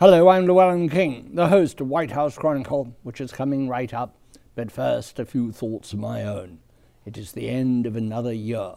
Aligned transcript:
Hello, 0.00 0.30
I'm 0.30 0.46
Llewellyn 0.46 0.88
King, 0.88 1.32
the 1.34 1.48
host 1.48 1.78
of 1.78 1.88
White 1.88 2.12
House 2.12 2.38
Chronicle, 2.38 2.96
which 3.02 3.20
is 3.20 3.32
coming 3.32 3.68
right 3.68 3.92
up. 3.92 4.16
But 4.54 4.72
first, 4.72 5.18
a 5.18 5.26
few 5.26 5.52
thoughts 5.52 5.92
of 5.92 5.98
my 5.98 6.24
own. 6.24 6.60
It 7.04 7.18
is 7.18 7.32
the 7.32 7.50
end 7.50 7.84
of 7.84 7.96
another 7.96 8.32
year, 8.32 8.76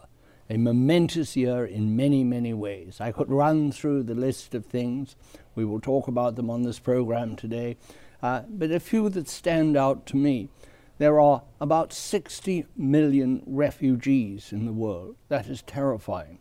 a 0.50 0.58
momentous 0.58 1.38
year 1.38 1.66
in 1.66 1.96
many, 1.96 2.26
many 2.26 2.54
ways. 2.54 3.00
I 3.00 3.14
could 3.14 3.32
run 3.32 3.72
through 3.72 4.04
the 4.04 4.14
list 4.14 4.54
of 4.54 4.66
things. 4.66 5.16
We 5.56 5.64
will 5.64 5.80
talk 5.80 6.10
about 6.10 6.36
them 6.36 6.50
on 6.50 6.64
this 6.64 6.80
program 6.80 7.38
today, 7.38 7.78
uh, 8.22 8.42
but 8.50 8.72
a 8.72 8.82
few 8.82 9.08
that 9.08 9.30
stand 9.30 9.78
out 9.78 10.06
to 10.08 10.18
me. 10.18 10.50
There 10.98 11.22
are 11.22 11.44
about 11.62 11.94
60 11.94 12.66
million 12.76 13.44
refugees 13.46 14.52
in 14.52 14.66
the 14.66 14.74
world. 14.74 15.16
That 15.30 15.48
is 15.48 15.62
terrifying. 15.62 16.40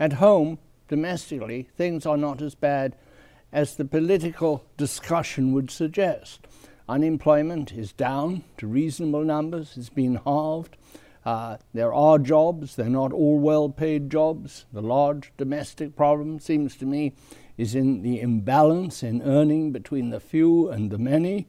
At 0.00 0.14
home, 0.14 0.58
domestically, 0.88 1.68
things 1.76 2.04
are 2.04 2.16
not 2.16 2.42
as 2.42 2.56
bad 2.56 2.96
as 3.56 3.76
the 3.76 3.86
political 3.86 4.66
discussion 4.76 5.54
would 5.54 5.70
suggest. 5.70 6.46
Unemployment 6.90 7.72
is 7.72 7.90
down 7.90 8.44
to 8.58 8.66
reasonable 8.66 9.24
numbers, 9.24 9.78
it's 9.78 9.88
been 9.88 10.20
halved. 10.26 10.76
Uh, 11.24 11.56
there 11.72 11.92
are 11.94 12.18
jobs, 12.18 12.76
they're 12.76 12.90
not 12.90 13.14
all 13.14 13.38
well 13.38 13.70
paid 13.70 14.10
jobs. 14.10 14.66
The 14.74 14.82
large 14.82 15.32
domestic 15.38 15.96
problem 15.96 16.38
seems 16.38 16.76
to 16.76 16.84
me 16.84 17.14
is 17.56 17.74
in 17.74 18.02
the 18.02 18.20
imbalance 18.20 19.02
in 19.02 19.22
earning 19.22 19.72
between 19.72 20.10
the 20.10 20.20
few 20.20 20.68
and 20.68 20.90
the 20.90 20.98
many. 20.98 21.48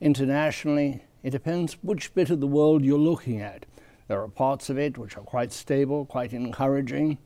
Internationally, 0.00 1.04
it 1.22 1.30
depends 1.30 1.74
which 1.82 2.14
bit 2.14 2.30
of 2.30 2.40
the 2.40 2.46
world 2.46 2.86
you're 2.86 2.98
looking 2.98 3.42
at. 3.42 3.66
There 4.06 4.22
are 4.22 4.28
parts 4.28 4.70
of 4.70 4.78
it 4.78 4.96
which 4.96 5.18
are 5.18 5.24
quite 5.24 5.52
stable, 5.52 6.06
quite 6.06 6.32
encouraging. 6.32 7.18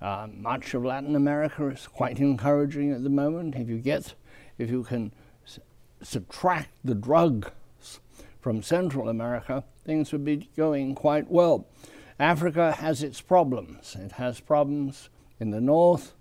Uh, 0.00 0.28
much 0.32 0.74
of 0.74 0.84
Latin 0.84 1.16
America 1.16 1.66
is 1.68 1.86
quite 1.86 2.18
encouraging 2.18 2.92
at 2.92 3.02
the 3.02 3.10
moment. 3.10 3.54
If 3.54 3.68
you 3.68 3.78
get, 3.78 4.14
if 4.58 4.70
you 4.70 4.82
can 4.82 5.12
s- 5.46 5.58
subtract 6.02 6.70
the 6.84 6.94
drugs 6.94 7.50
from 8.40 8.62
Central 8.62 9.08
America, 9.08 9.64
things 9.84 10.12
would 10.12 10.24
be 10.24 10.50
going 10.56 10.94
quite 10.94 11.30
well. 11.30 11.66
Africa 12.18 12.72
has 12.72 13.02
its 13.02 13.20
problems. 13.20 13.96
It 13.98 14.12
has 14.12 14.40
problems 14.40 15.08
in 15.40 15.50
the 15.50 15.60
north 15.60 16.14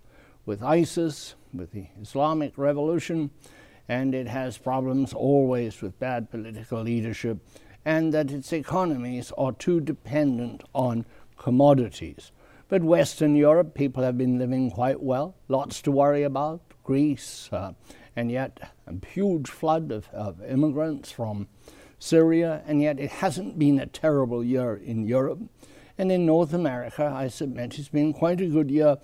with 0.46 0.64
ISIS, 0.64 1.36
with 1.53 1.72
the 1.72 1.88
Islamic 2.02 2.58
Revolution, 2.58 3.31
and 3.88 4.16
it 4.16 4.28
has 4.28 4.58
problems 4.58 5.14
always 5.14 5.81
with 5.81 6.00
bad 6.00 6.30
political 6.31 6.81
leadership, 6.81 7.38
and 7.84 8.14
that 8.14 8.31
its 8.31 8.52
economies 8.52 9.31
are 9.38 9.52
too 9.52 9.80
dependent 9.80 10.64
on 10.73 11.06
commodities. 11.38 12.31
But 12.76 12.84
Western 12.84 13.38
Europe, 13.38 13.73
people 13.73 14.04
have 14.04 14.18
been 14.18 14.38
living 14.38 14.70
quite 14.70 15.02
well, 15.02 15.38
lots 15.48 15.81
to 15.84 15.92
worry 15.94 16.23
about. 16.23 16.59
Greece, 16.84 17.48
uh, 17.54 17.72
and 18.18 18.30
yet 18.30 18.59
a 18.86 18.94
huge 19.08 19.50
flood 19.50 19.94
of, 19.94 20.09
of 20.09 20.44
immigrants 20.44 21.09
from 21.09 21.48
Syria, 22.00 22.64
and 22.68 22.81
yet 22.81 23.00
it 23.00 23.09
hasn't 23.09 23.58
been 23.58 23.80
a 23.80 23.86
terrible 23.86 24.44
year 24.44 24.76
in 24.76 25.08
Europe. 25.08 25.40
And 25.98 26.12
in 26.12 26.26
North 26.26 26.53
America, 26.53 27.09
I 27.16 27.30
submit 27.30 27.80
it's 27.80 27.88
been 27.88 28.12
quite 28.12 28.42
a 28.42 28.48
good 28.48 28.70
year, 28.70 28.98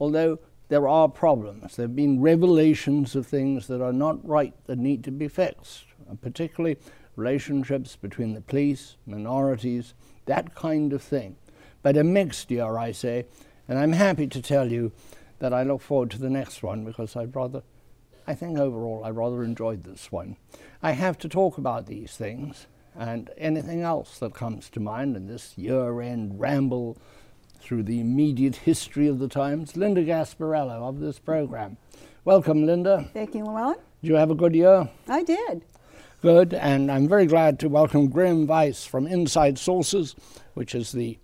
although 0.00 0.38
there 0.68 0.88
are 0.88 1.06
problems. 1.06 1.76
There 1.76 1.84
have 1.84 1.94
been 1.94 2.22
revelations 2.22 3.14
of 3.14 3.26
things 3.26 3.66
that 3.66 3.82
are 3.82 3.92
not 3.92 4.26
right 4.26 4.54
that 4.64 4.78
need 4.78 5.04
to 5.04 5.10
be 5.10 5.28
fixed, 5.28 5.84
uh, 6.10 6.14
particularly 6.14 6.78
relationships 7.14 7.94
between 7.94 8.32
the 8.32 8.40
police, 8.40 8.96
minorities, 9.04 9.92
that 10.24 10.54
kind 10.54 10.94
of 10.94 11.02
thing 11.02 11.36
but 11.82 11.96
a 11.96 12.04
mixed 12.04 12.50
year, 12.50 12.76
I 12.76 12.92
say. 12.92 13.26
And 13.68 13.78
I'm 13.78 13.92
happy 13.92 14.26
to 14.26 14.42
tell 14.42 14.70
you 14.70 14.92
that 15.38 15.52
I 15.52 15.62
look 15.62 15.82
forward 15.82 16.10
to 16.12 16.18
the 16.18 16.30
next 16.30 16.62
one 16.62 16.84
because 16.84 17.16
I'd 17.16 17.34
rather, 17.34 17.62
I 18.26 18.34
think 18.34 18.58
overall, 18.58 19.02
I 19.04 19.10
rather 19.10 19.42
enjoyed 19.42 19.84
this 19.84 20.10
one. 20.10 20.36
I 20.82 20.92
have 20.92 21.18
to 21.18 21.28
talk 21.28 21.58
about 21.58 21.86
these 21.86 22.16
things 22.16 22.66
and 22.96 23.30
anything 23.36 23.82
else 23.82 24.18
that 24.18 24.34
comes 24.34 24.68
to 24.70 24.80
mind 24.80 25.16
in 25.16 25.26
this 25.26 25.56
year 25.56 26.00
end 26.00 26.40
ramble 26.40 26.98
through 27.60 27.84
the 27.84 28.00
immediate 28.00 28.56
history 28.56 29.06
of 29.06 29.18
the 29.18 29.28
Times. 29.28 29.76
Linda 29.76 30.04
Gasparello 30.04 30.88
of 30.88 31.00
this 31.00 31.18
program. 31.18 31.76
Welcome, 32.24 32.66
Linda. 32.66 33.08
Thank 33.12 33.34
you, 33.34 33.44
Llewellyn. 33.44 33.76
Did 34.02 34.08
you 34.08 34.14
have 34.14 34.30
a 34.30 34.34
good 34.34 34.54
year? 34.54 34.88
I 35.08 35.22
did. 35.22 35.62
Good, 36.20 36.52
and 36.52 36.90
I'm 36.90 37.08
very 37.08 37.26
glad 37.26 37.60
to 37.60 37.68
welcome 37.68 38.08
Graham 38.08 38.46
Vyse 38.46 38.86
from 38.86 39.06
Inside 39.06 39.58
Sources, 39.58 40.16
which 40.54 40.74
is 40.74 40.90
the 40.90 41.18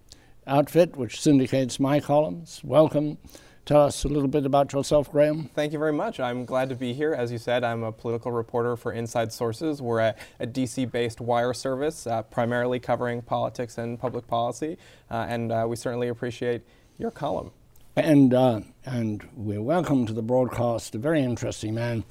outfit 0.46 0.96
which 0.96 1.20
syndicates 1.20 1.80
my 1.80 2.00
columns. 2.00 2.60
Welcome. 2.64 3.18
Tell 3.64 3.80
us 3.80 4.04
a 4.04 4.08
little 4.08 4.28
bit 4.28 4.44
about 4.44 4.74
yourself, 4.74 5.10
Graham. 5.10 5.48
Thank 5.54 5.72
you 5.72 5.78
very 5.78 5.92
much. 5.92 6.20
I'm 6.20 6.44
glad 6.44 6.68
to 6.68 6.74
be 6.74 6.92
here. 6.92 7.14
As 7.14 7.32
you 7.32 7.38
said, 7.38 7.64
I'm 7.64 7.82
a 7.82 7.90
political 7.90 8.30
reporter 8.30 8.76
for 8.76 8.92
Inside 8.92 9.32
Sources. 9.32 9.80
We're 9.80 10.00
a, 10.00 10.14
a 10.38 10.46
DC 10.46 10.90
based 10.90 11.18
wire 11.18 11.54
service, 11.54 12.06
uh, 12.06 12.22
primarily 12.24 12.78
covering 12.78 13.22
politics 13.22 13.78
and 13.78 13.98
public 13.98 14.26
policy, 14.26 14.76
uh, 15.10 15.24
and 15.30 15.50
uh, 15.50 15.64
we 15.66 15.76
certainly 15.76 16.08
appreciate 16.08 16.60
your 16.98 17.10
column. 17.10 17.52
And, 17.96 18.34
uh, 18.34 18.60
and 18.84 19.26
we're 19.34 19.62
welcome 19.62 20.04
to 20.06 20.12
the 20.12 20.22
broadcast 20.22 20.94
a 20.94 20.98
very 20.98 21.22
interesting 21.22 21.74
man, 21.74 22.04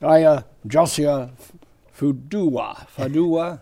Aiyah 0.00 0.44
Josiah 0.68 1.30
Fudua. 1.96 2.86
Fadua? 2.96 3.58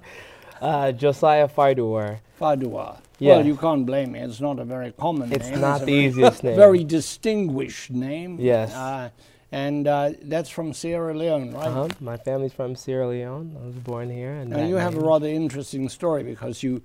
Uh, 0.61 0.93
Josiah 0.93 1.49
Fardua. 1.49 2.19
Fadua. 2.39 2.99
Yeah. 3.21 3.37
Well, 3.37 3.47
you 3.47 3.57
can't 3.57 3.87
blame 3.87 4.13
me. 4.13 4.21
It's 4.21 4.41
not 4.41 4.59
a 4.59 4.65
very 4.65 4.93
common 4.93 5.29
name. 5.29 5.41
It's 5.41 5.51
name. 5.51 5.61
not 5.61 5.83
a 5.83 5.85
the 5.85 5.93
very, 5.93 6.07
easiest 6.07 6.43
name. 6.45 6.57
Very 6.57 6.85
distinguished 6.85 7.91
name. 7.91 8.39
Yes. 8.41 8.75
Uh, 8.75 9.11
and 9.53 9.87
uh, 9.87 10.13
that's 10.23 10.49
from 10.49 10.73
Sierra 10.73 11.13
Leone, 11.15 11.53
right? 11.53 11.67
Uh-huh. 11.67 11.89
My 12.01 12.17
family's 12.17 12.53
from 12.53 12.77
Sierra 12.77 13.09
Leone. 13.09 13.57
I 13.61 13.67
was 13.67 13.75
born 13.75 14.09
here. 14.09 14.33
And 14.33 14.51
Now 14.51 14.65
you 14.65 14.77
have 14.77 14.97
a 14.97 15.01
rather 15.01 15.27
interesting 15.29 15.89
story 15.89 16.23
because 16.23 16.63
you 16.63 16.83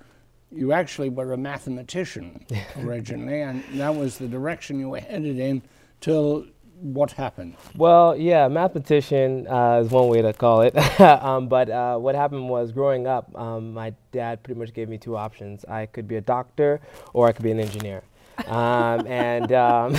you 0.51 0.71
actually 0.71 1.09
were 1.09 1.33
a 1.33 1.37
mathematician 1.37 2.45
originally, 2.79 3.41
and 3.41 3.63
that 3.73 3.95
was 3.95 4.17
the 4.17 4.27
direction 4.27 4.79
you 4.79 4.89
were 4.89 4.99
headed 4.99 5.39
in 5.39 5.61
till 6.01 6.45
what 6.81 7.11
happened. 7.11 7.55
Well, 7.75 8.15
yeah, 8.15 8.47
mathematician 8.47 9.47
uh, 9.47 9.81
is 9.83 9.89
one 9.89 10.07
way 10.07 10.21
to 10.21 10.33
call 10.33 10.61
it. 10.61 10.75
um, 11.01 11.47
but 11.47 11.69
uh, 11.69 11.97
what 11.97 12.15
happened 12.15 12.49
was 12.49 12.71
growing 12.71 13.07
up, 13.07 13.33
um, 13.35 13.73
my 13.73 13.93
dad 14.11 14.43
pretty 14.43 14.59
much 14.59 14.73
gave 14.73 14.89
me 14.89 14.97
two 14.97 15.15
options. 15.15 15.65
I 15.65 15.85
could 15.85 16.07
be 16.07 16.15
a 16.17 16.21
doctor 16.21 16.81
or 17.13 17.27
I 17.27 17.31
could 17.31 17.43
be 17.43 17.51
an 17.51 17.59
engineer. 17.59 18.03
Um, 18.47 19.07
and 19.07 19.51
um, 19.53 19.95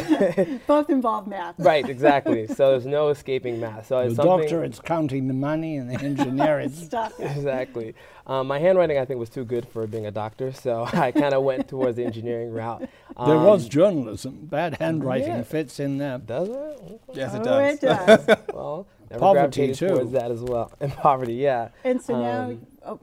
Both 0.67 0.91
involve 0.91 1.27
math. 1.27 1.55
right, 1.59 1.89
exactly. 1.89 2.47
So 2.47 2.71
there's 2.73 2.87
no 2.87 3.09
escaping 3.09 3.61
math. 3.61 3.87
So 3.87 4.01
The 4.01 4.07
it's 4.07 4.17
something 4.17 4.41
doctor, 4.41 4.65
it's 4.65 4.79
counting 4.81 5.29
the 5.29 5.35
money, 5.35 5.77
and 5.77 5.91
the 5.91 5.99
engineer, 6.03 6.61
it's 6.61 6.79
Stop 6.85 7.13
exactly. 7.19 7.95
Um, 8.27 8.49
my 8.49 8.59
handwriting, 8.59 8.99
I 8.99 9.05
think, 9.05 9.21
was 9.21 9.31
too 9.31 9.45
good 9.45 9.67
for 9.69 9.87
being 9.87 10.07
a 10.07 10.11
doctor, 10.11 10.53
so 10.53 10.85
I 10.93 11.13
kind 11.13 11.33
of 11.33 11.45
went 11.45 11.69
towards 11.69 11.97
the 11.97 12.05
engineering 12.05 12.51
route. 12.53 12.81
there 12.81 13.39
was 13.39 13.65
Um, 13.65 13.71
journalism. 13.71 14.39
Bad 14.47 14.77
handwriting 14.79 15.29
yeah. 15.29 15.43
fits 15.43 15.79
in 15.81 15.99
there. 15.99 16.19
Does 16.19 16.49
it? 16.49 17.01
Yes, 17.15 17.35
it 17.35 17.41
oh, 17.41 17.45
does. 17.45 17.75
it 17.75 17.81
does. 17.81 18.27
Well, 18.53 18.87
never 19.11 19.21
Poverty, 19.21 19.41
gravitated 19.67 19.77
too. 19.77 19.89
towards 19.89 20.11
that 20.13 20.31
as 20.31 20.41
well. 20.43 20.73
And 20.81 20.93
poverty, 20.93 21.35
yeah. 21.35 21.69
and 21.85 22.03
so 22.03 22.21
now, 22.21 22.57
Oh, 22.87 23.01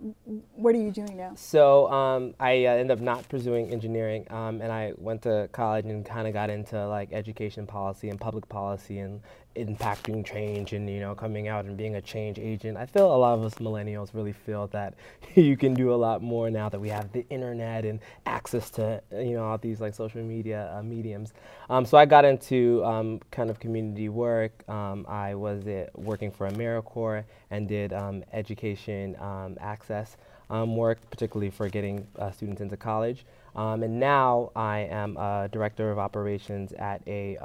what 0.56 0.74
are 0.76 0.80
you 0.80 0.92
doing 0.92 1.18
now? 1.18 1.34
So 1.36 1.92
um, 1.92 2.36
I 2.40 2.66
uh, 2.66 2.72
ended 2.72 2.92
up 2.98 3.04
not 3.04 3.28
pursuing 3.28 3.70
engineering, 3.70 4.26
um, 4.30 4.62
and 4.62 4.72
I 4.72 4.94
went 4.98 5.24
to 5.24 5.50
college 5.52 5.86
and 5.86 6.06
kind 6.06 6.26
of 6.26 6.34
got 6.34 6.50
into 6.50 6.88
like 6.88 7.12
education 7.12 7.68
policy 7.68 8.10
and 8.10 8.20
public 8.20 8.48
policy 8.48 9.00
and 9.00 9.22
impacting 9.56 10.26
change 10.26 10.74
and 10.74 10.90
you 10.90 11.00
know 11.00 11.14
coming 11.14 11.48
out 11.48 11.66
and 11.66 11.78
being 11.78 11.96
a 11.96 12.02
change 12.02 12.40
agent. 12.40 12.78
I 12.78 12.86
feel 12.86 13.14
a 13.14 13.18
lot 13.18 13.38
of 13.38 13.44
us 13.44 13.56
millennials 13.56 14.14
really 14.14 14.34
feel 14.34 14.68
that 14.68 14.96
you 15.36 15.56
can 15.56 15.74
do 15.74 15.94
a 15.94 15.96
lot 15.96 16.22
more 16.22 16.50
now 16.50 16.70
that 16.70 16.80
we 16.80 16.90
have 16.90 17.12
the 17.12 17.26
internet 17.30 17.86
and 17.86 18.00
access 18.26 18.70
to 18.72 19.02
you 19.12 19.34
know 19.34 19.46
all 19.46 19.58
these 19.58 19.80
like 19.80 19.94
social 19.94 20.22
media 20.22 20.74
uh, 20.76 20.84
mediums. 20.84 21.34
Um, 21.70 21.86
so 21.86 21.98
I 21.98 22.06
got 22.06 22.26
into 22.26 22.84
um, 22.84 23.20
kind 23.32 23.50
of 23.50 23.60
community 23.60 24.10
work. 24.10 24.68
Um, 24.68 25.06
I 25.08 25.36
was 25.36 25.66
uh, 25.68 25.88
working 25.96 26.32
for 26.32 26.50
AmeriCorps 26.50 27.26
and 27.52 27.68
did 27.68 27.94
um, 27.94 28.24
education 28.34 29.16
um, 29.20 29.58
access 29.60 30.18
um, 30.50 30.76
work, 30.76 31.00
particularly 31.10 31.52
for 31.52 31.70
getting 31.70 32.08
uh, 32.18 32.32
students 32.32 32.62
into 32.62 32.78
college. 32.78 33.26
And 33.56 34.00
now 34.00 34.52
I 34.56 34.80
am 34.80 35.16
a 35.18 35.48
director 35.52 35.92
of 35.92 36.00
operations 36.00 36.74
at 36.74 37.02
a 37.08 37.38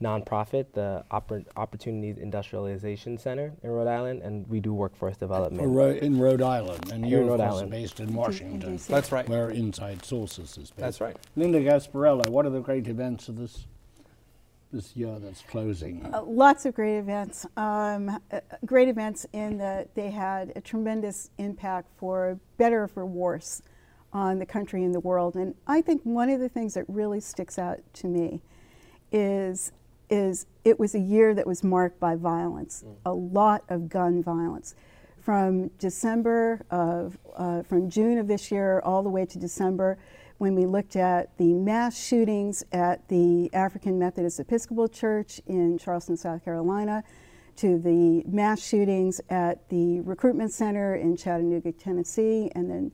nonprofit, 0.00 0.66
the 0.72 1.04
Oppor- 1.10 1.44
Opportunities 1.56 2.18
Industrialization 2.18 3.18
Center 3.18 3.52
in 3.62 3.70
Rhode 3.70 3.88
Island, 3.88 4.22
and 4.22 4.48
we 4.48 4.60
do 4.60 4.72
workforce 4.72 5.16
development. 5.16 5.68
Ro- 5.68 5.90
in 5.90 6.18
Rhode 6.18 6.42
Island, 6.42 6.92
and 6.92 7.04
Here 7.04 7.18
you're 7.18 7.22
in 7.22 7.28
Rhode 7.30 7.40
Island. 7.40 7.70
based 7.70 8.00
in 8.00 8.14
Washington, 8.14 8.76
DC. 8.76 8.86
That's 8.86 9.10
right. 9.12 9.28
where 9.28 9.50
Inside 9.50 10.04
Sources 10.04 10.50
is 10.50 10.70
based. 10.70 10.76
That's 10.76 11.00
right. 11.00 11.16
Linda 11.36 11.60
Gasparello, 11.60 12.28
what 12.28 12.46
are 12.46 12.50
the 12.50 12.60
great 12.60 12.86
events 12.86 13.28
of 13.28 13.36
this 13.36 13.66
this 14.70 14.94
year 14.94 15.18
that's 15.18 15.40
closing? 15.42 16.04
Uh, 16.12 16.22
lots 16.22 16.66
of 16.66 16.74
great 16.74 16.98
events. 16.98 17.46
Um, 17.56 18.20
uh, 18.30 18.40
great 18.66 18.88
events 18.88 19.26
in 19.32 19.56
that 19.58 19.94
they 19.94 20.10
had 20.10 20.52
a 20.56 20.60
tremendous 20.60 21.30
impact 21.38 21.88
for 21.96 22.38
better 22.58 22.82
or 22.82 22.88
for 22.88 23.06
worse 23.06 23.62
on 24.12 24.38
the 24.38 24.44
country 24.46 24.84
and 24.84 24.94
the 24.94 25.00
world. 25.00 25.36
And 25.36 25.54
I 25.66 25.80
think 25.80 26.02
one 26.04 26.28
of 26.28 26.38
the 26.40 26.50
things 26.50 26.74
that 26.74 26.84
really 26.86 27.18
sticks 27.20 27.58
out 27.58 27.78
to 27.94 28.06
me 28.08 28.42
is 29.10 29.72
is 30.10 30.46
it 30.64 30.78
was 30.78 30.94
a 30.94 30.98
year 30.98 31.34
that 31.34 31.46
was 31.46 31.62
marked 31.62 31.98
by 32.00 32.14
violence, 32.14 32.84
a 33.04 33.12
lot 33.12 33.64
of 33.68 33.88
gun 33.88 34.22
violence. 34.22 34.74
From 35.20 35.68
December 35.78 36.62
of, 36.70 37.18
uh, 37.36 37.62
from 37.62 37.90
June 37.90 38.18
of 38.18 38.28
this 38.28 38.50
year 38.50 38.80
all 38.80 39.02
the 39.02 39.10
way 39.10 39.26
to 39.26 39.38
December, 39.38 39.98
when 40.38 40.54
we 40.54 40.66
looked 40.66 40.96
at 40.96 41.36
the 41.36 41.52
mass 41.52 42.00
shootings 42.00 42.64
at 42.72 43.06
the 43.08 43.50
African 43.52 43.98
Methodist 43.98 44.40
Episcopal 44.40 44.88
Church 44.88 45.40
in 45.46 45.78
Charleston, 45.78 46.16
South 46.16 46.44
Carolina, 46.44 47.02
to 47.56 47.78
the 47.78 48.22
mass 48.24 48.64
shootings 48.64 49.20
at 49.30 49.68
the 49.68 50.00
recruitment 50.00 50.52
center 50.52 50.94
in 50.94 51.16
Chattanooga, 51.16 51.72
Tennessee, 51.72 52.50
and 52.54 52.70
then 52.70 52.92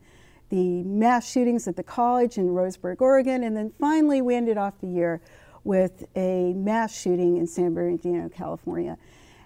the 0.49 0.83
mass 0.83 1.29
shootings 1.29 1.67
at 1.67 1.75
the 1.75 1.83
college 1.83 2.37
in 2.37 2.49
Roseburg, 2.49 2.99
Oregon, 2.99 3.43
and 3.43 3.55
then 3.55 3.71
finally 3.79 4.21
we 4.21 4.35
ended 4.35 4.57
off 4.57 4.73
the 4.81 4.87
year 4.87 5.21
with 5.65 6.05
a 6.15 6.53
mass 6.53 6.97
shooting 6.97 7.37
in 7.37 7.47
San 7.47 7.73
Bernardino, 7.73 8.29
California. 8.29 8.97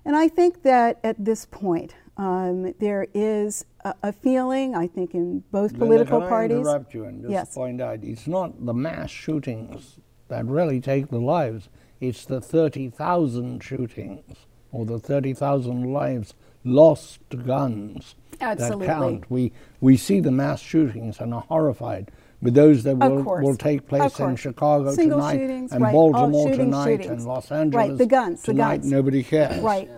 And 0.05 0.15
I 0.15 0.27
think 0.27 0.61
that 0.63 0.99
at 1.03 1.23
this 1.23 1.45
point, 1.45 1.95
um, 2.17 2.73
there 2.79 3.07
is 3.13 3.65
a, 3.85 3.95
a, 4.03 4.13
feeling, 4.13 4.75
I 4.75 4.87
think, 4.87 5.13
in 5.13 5.43
both 5.51 5.71
Linda, 5.71 5.85
political 5.85 6.19
can 6.19 6.29
parties. 6.29 6.57
I 6.57 6.59
interrupt 6.59 6.93
you 6.93 7.05
and 7.05 7.21
just 7.21 7.31
yes. 7.31 7.55
point 7.55 7.81
out 7.81 8.03
it's 8.03 8.27
not 8.27 8.65
the 8.65 8.73
mass 8.73 9.09
shootings 9.09 9.99
that 10.27 10.45
really 10.45 10.79
take 10.79 11.09
the 11.09 11.19
lives, 11.19 11.69
it's 11.99 12.25
the 12.25 12.41
30,000 12.41 13.63
shootings 13.63 14.35
or 14.71 14.85
the 14.85 14.99
30,000 14.99 15.83
lives 15.91 16.33
lost 16.63 17.19
to 17.29 17.37
guns 17.37 18.15
Absolutely. 18.41 18.87
that 18.87 18.93
count. 18.93 19.31
We, 19.31 19.51
we 19.79 19.97
see 19.97 20.19
the 20.19 20.31
mass 20.31 20.61
shootings 20.61 21.19
and 21.19 21.33
are 21.33 21.45
horrified. 21.47 22.11
But 22.41 22.53
those 22.53 22.83
that 22.83 22.97
will, 22.97 23.23
will 23.23 23.57
take 23.57 23.87
place 23.87 24.17
in 24.19 24.35
Chicago 24.37 24.93
Single 24.93 25.19
tonight 25.19 25.37
shootings, 25.37 25.71
and 25.73 25.83
right. 25.83 25.91
Baltimore 25.91 26.47
shooting, 26.47 26.65
tonight 26.65 26.85
shootings. 26.85 27.11
and 27.11 27.25
Los 27.25 27.51
Angeles 27.51 27.89
right. 27.89 27.97
the 27.97 28.05
guns, 28.05 28.43
tonight, 28.43 28.77
the 28.77 28.81
guns. 28.83 28.91
nobody 28.91 29.23
cares. 29.23 29.61
Right. 29.61 29.89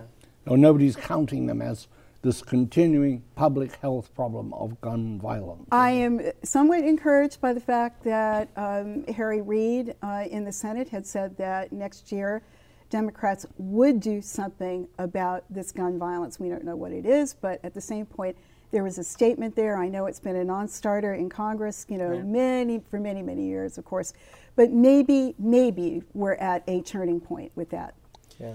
Or 0.46 0.58
nobody's 0.58 0.96
counting 0.96 1.46
them 1.46 1.62
as 1.62 1.86
this 2.22 2.42
continuing 2.42 3.22
public 3.34 3.76
health 3.76 4.12
problem 4.14 4.52
of 4.54 4.80
gun 4.80 5.20
violence. 5.20 5.68
I 5.70 5.90
am 5.90 6.20
somewhat 6.42 6.84
encouraged 6.84 7.40
by 7.40 7.52
the 7.52 7.60
fact 7.60 8.04
that 8.04 8.48
um, 8.56 9.04
Harry 9.06 9.40
Reid 9.40 9.94
uh, 10.02 10.24
in 10.30 10.44
the 10.44 10.52
Senate 10.52 10.88
had 10.88 11.06
said 11.06 11.36
that 11.36 11.72
next 11.72 12.10
year 12.10 12.42
Democrats 12.90 13.46
would 13.56 14.00
do 14.00 14.20
something 14.20 14.86
about 14.98 15.44
this 15.48 15.72
gun 15.72 15.98
violence. 15.98 16.38
We 16.38 16.48
don't 16.48 16.64
know 16.64 16.76
what 16.76 16.92
it 16.92 17.06
is, 17.06 17.34
but 17.34 17.58
at 17.64 17.74
the 17.74 17.80
same 17.80 18.06
point, 18.06 18.36
there 18.72 18.82
was 18.82 18.98
a 18.98 19.04
statement 19.04 19.54
there. 19.54 19.76
I 19.76 19.88
know 19.88 20.06
it's 20.06 20.18
been 20.18 20.36
a 20.36 20.44
non-starter 20.44 21.14
in 21.14 21.28
Congress, 21.28 21.86
you 21.88 21.98
know, 21.98 22.20
many 22.22 22.80
for 22.90 22.98
many 22.98 23.22
many 23.22 23.46
years, 23.46 23.78
of 23.78 23.84
course, 23.84 24.14
but 24.56 24.72
maybe 24.72 25.34
maybe 25.38 26.02
we're 26.14 26.34
at 26.34 26.64
a 26.66 26.80
turning 26.82 27.20
point 27.20 27.52
with 27.54 27.70
that. 27.70 27.94
Yeah. 28.40 28.54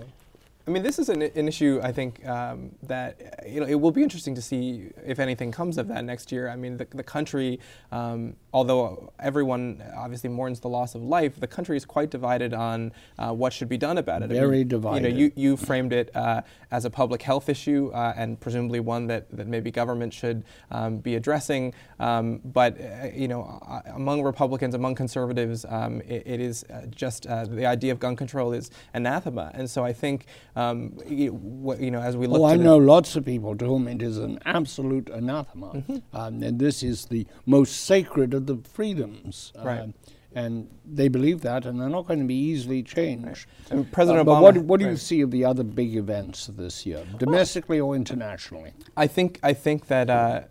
I 0.68 0.70
mean, 0.70 0.84
this 0.84 1.00
is 1.00 1.08
an, 1.08 1.22
an 1.22 1.48
issue. 1.48 1.80
I 1.82 1.94
think 1.94 2.26
um, 2.28 2.72
that 2.84 3.46
you 3.48 3.62
know 3.62 3.66
it 3.66 3.76
will 3.76 3.92
be 3.92 4.04
interesting 4.04 4.36
to 4.36 4.42
see 4.42 4.90
if 5.06 5.18
anything 5.18 5.50
comes 5.50 5.78
of 5.78 5.88
that 5.88 6.04
next 6.04 6.30
year. 6.30 6.50
I 6.50 6.58
mean, 6.58 6.76
the, 6.76 6.86
the 6.92 7.04
country, 7.04 7.62
um, 7.94 8.36
although 8.52 9.14
everyone 9.18 9.82
obviously 9.96 10.30
mourns 10.30 10.60
the 10.60 10.68
loss 10.68 10.94
of 10.94 11.02
life, 11.02 11.40
the 11.40 11.48
country 11.48 11.78
is 11.78 11.86
quite 11.86 12.10
divided 12.10 12.54
on 12.54 12.92
uh, 13.18 13.32
what 13.32 13.54
should 13.54 13.70
be 13.70 13.78
done 13.78 13.98
about 13.98 14.24
it. 14.24 14.30
Very 14.30 14.58
I 14.58 14.60
mean, 14.60 14.68
divided. 14.68 15.04
You 15.06 15.10
know, 15.10 15.18
you, 15.18 15.32
you 15.36 15.58
framed 15.58 15.94
it 15.94 16.14
uh, 16.14 16.42
as 16.72 16.84
a 16.84 16.90
public 16.90 17.22
health 17.22 17.48
issue 17.48 17.90
uh, 17.94 18.14
and 18.18 18.38
presumably 18.38 18.82
one 18.82 19.08
that, 19.08 19.32
that 19.38 19.48
maybe 19.48 19.72
government 19.72 20.14
should 20.14 20.44
um, 20.72 20.98
be 20.98 21.16
addressing. 21.16 21.74
Um, 22.02 22.42
but 22.44 22.78
uh, 22.82 23.08
you 23.14 23.30
know, 23.30 23.60
uh, 23.66 23.82
among 23.94 24.22
Republicans, 24.22 24.76
among 24.76 24.96
conservatives, 24.96 25.66
um, 25.70 26.02
it, 26.02 26.24
it 26.26 26.42
is 26.42 26.66
uh, 26.66 26.88
just 26.90 27.24
the 27.24 27.66
idea 27.66 27.94
of 27.94 28.00
gun 28.00 28.18
control 28.18 28.52
is 28.52 28.70
anathema. 28.94 29.52
And 29.54 29.70
so 29.70 29.86
I 29.86 29.94
think. 29.94 30.26
Um, 30.58 30.98
you, 31.06 31.78
you, 31.80 31.92
know, 31.92 32.02
as 32.02 32.18
we 32.18 32.26
look. 32.26 32.42
Oh, 32.42 32.46
I 32.46 32.56
know 32.56 32.78
lots 32.78 33.16
of 33.16 33.24
people 33.24 33.56
to 33.58 33.66
whom 33.66 33.88
it 33.88 34.02
is 34.02 34.18
an 34.18 34.40
absolute 34.44 35.08
anathema, 35.08 35.68
mm-hmm. 35.68 35.98
um, 36.18 36.42
and 36.42 36.58
this 36.58 36.82
is 36.82 37.06
the 37.06 37.28
most 37.46 37.82
sacred 37.82 38.34
of 38.34 38.48
the 38.48 38.58
freedoms. 38.74 39.54
Right. 39.56 39.82
Um, 39.82 39.94
and 40.36 40.70
they 40.86 41.08
believe 41.08 41.42
that, 41.42 41.66
and 41.66 41.80
they're 41.80 41.90
not 41.90 42.06
going 42.06 42.20
to 42.20 42.26
be 42.26 42.36
easily 42.36 42.84
changed. 42.84 43.26
Right. 43.26 43.72
And 43.72 43.92
President 43.92 44.22
uh, 44.22 44.24
but 44.26 44.40
Obama. 44.40 44.42
what, 44.42 44.58
what 44.58 44.80
do 44.80 44.86
right. 44.86 44.92
you 44.92 44.98
see 44.98 45.22
of 45.22 45.32
the 45.32 45.44
other 45.44 45.64
big 45.64 45.96
events 45.96 46.48
this 46.48 46.86
year, 46.86 47.04
domestically 47.18 47.82
well, 47.82 47.92
or 47.92 47.96
internationally? 47.96 48.74
I 48.96 49.08
think 49.08 49.40
I 49.44 49.54
think 49.54 49.88
that 49.88 50.10
uh, 50.10 50.42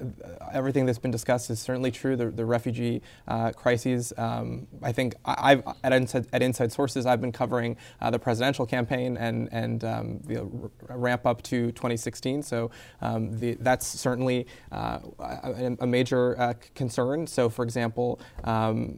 everything 0.53 0.87
that's 0.87 0.99
been 0.99 1.11
discussed 1.11 1.51
is 1.51 1.61
certainly 1.61 1.91
true. 1.91 2.17
The, 2.17 2.31
the 2.31 2.45
refugee 2.45 3.03
uh, 3.29 3.53
crises. 3.53 4.13
Um, 4.17 4.67
I 4.83 4.93
think 4.93 5.15
I, 5.25 5.51
have 5.51 5.77
at 5.85 5.93
Inside, 5.93 6.27
at 6.33 6.43
Inside 6.43 6.73
Sources 6.73 7.07
I've 7.07 7.21
been 7.21 7.33
covering 7.33 7.77
uh, 8.01 8.11
the 8.11 8.19
presidential 8.19 8.67
campaign 8.67 9.17
and 9.17 9.49
and 9.53 9.85
um, 9.85 10.21
the 10.25 10.41
r- 10.41 10.97
ramp 10.97 11.27
up 11.27 11.43
to 11.43 11.73
2016. 11.73 12.43
So 12.43 12.71
um, 13.01 13.39
the, 13.39 13.55
that's 13.61 13.87
certainly 13.87 14.47
uh, 14.73 14.99
a, 15.19 15.77
a, 15.81 15.87
major 15.87 16.39
uh, 16.41 16.55
concern. 16.75 17.27
So 17.27 17.49
for 17.49 17.63
example, 17.63 18.21
um, 18.45 18.97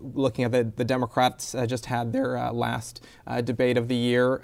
looking 0.00 0.44
at 0.44 0.52
the, 0.52 0.72
the 0.76 0.84
Democrats 0.84 1.54
uh, 1.54 1.66
just 1.66 1.86
had 1.86 2.12
their 2.12 2.50
last 2.52 3.02
debate 3.44 3.76
of 3.76 3.88
the 3.88 3.96
year, 3.96 4.36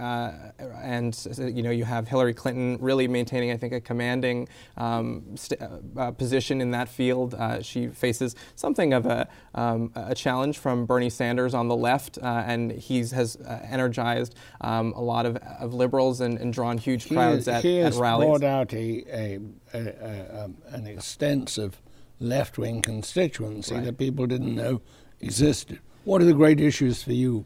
and 0.83 1.27
you 1.39 1.63
know 1.63 1.71
you 1.71 1.85
have 1.85 2.09
Hillary 2.09 2.35
Clinton 2.35 2.79
really 2.81 3.09
maintaining 3.09 3.51
I 3.51 3.57
think 3.57 3.73
a 3.73 3.81
commanding 3.81 4.49
um, 4.77 5.37
st- 5.37 5.61
uh, 5.97 6.11
position 6.13 6.61
in 6.61 6.71
that 6.73 6.89
field. 6.89 7.35
Uh, 7.35 7.63
she 7.63 7.89
faces 7.89 8.35
something 8.55 8.93
of 8.93 9.07
a, 9.07 9.29
um, 9.55 9.93
a, 9.95 10.15
challenge 10.15 10.59
from 10.59 10.87
Bernie 10.87 11.11
Sanders 11.11 11.55
on 11.55 11.69
the 11.69 11.77
left, 11.77 12.19
uh, 12.19 12.45
and 12.47 12.73
he 12.73 12.99
has 12.99 13.37
uh, 13.37 13.61
energized 13.69 14.35
um, 14.61 14.93
a 14.95 15.01
lot 15.01 15.27
of, 15.27 15.37
of 15.37 15.75
liberals 15.75 16.21
and, 16.21 16.39
and 16.39 16.53
drawn 16.53 16.79
huge 16.79 17.09
crowds 17.09 17.47
he, 17.47 17.53
at, 17.53 17.63
he 17.63 17.79
at 17.81 17.87
has 17.87 17.97
rallies. 17.97 18.27
brought 18.27 18.43
out 18.45 18.73
a, 18.75 19.05
a, 19.13 19.41
a 19.73 20.45
um, 20.45 20.57
an 20.69 20.87
extensive 20.87 21.81
left-wing 22.19 22.81
constituency 22.81 23.75
right. 23.75 23.85
that 23.85 23.99
people 23.99 24.27
didn't 24.27 24.55
know 24.55 24.81
existed. 25.21 25.81
What 26.05 26.23
are 26.23 26.27
the 26.27 26.33
great 26.35 26.61
issues 26.61 27.03
for 27.03 27.13
you? 27.13 27.45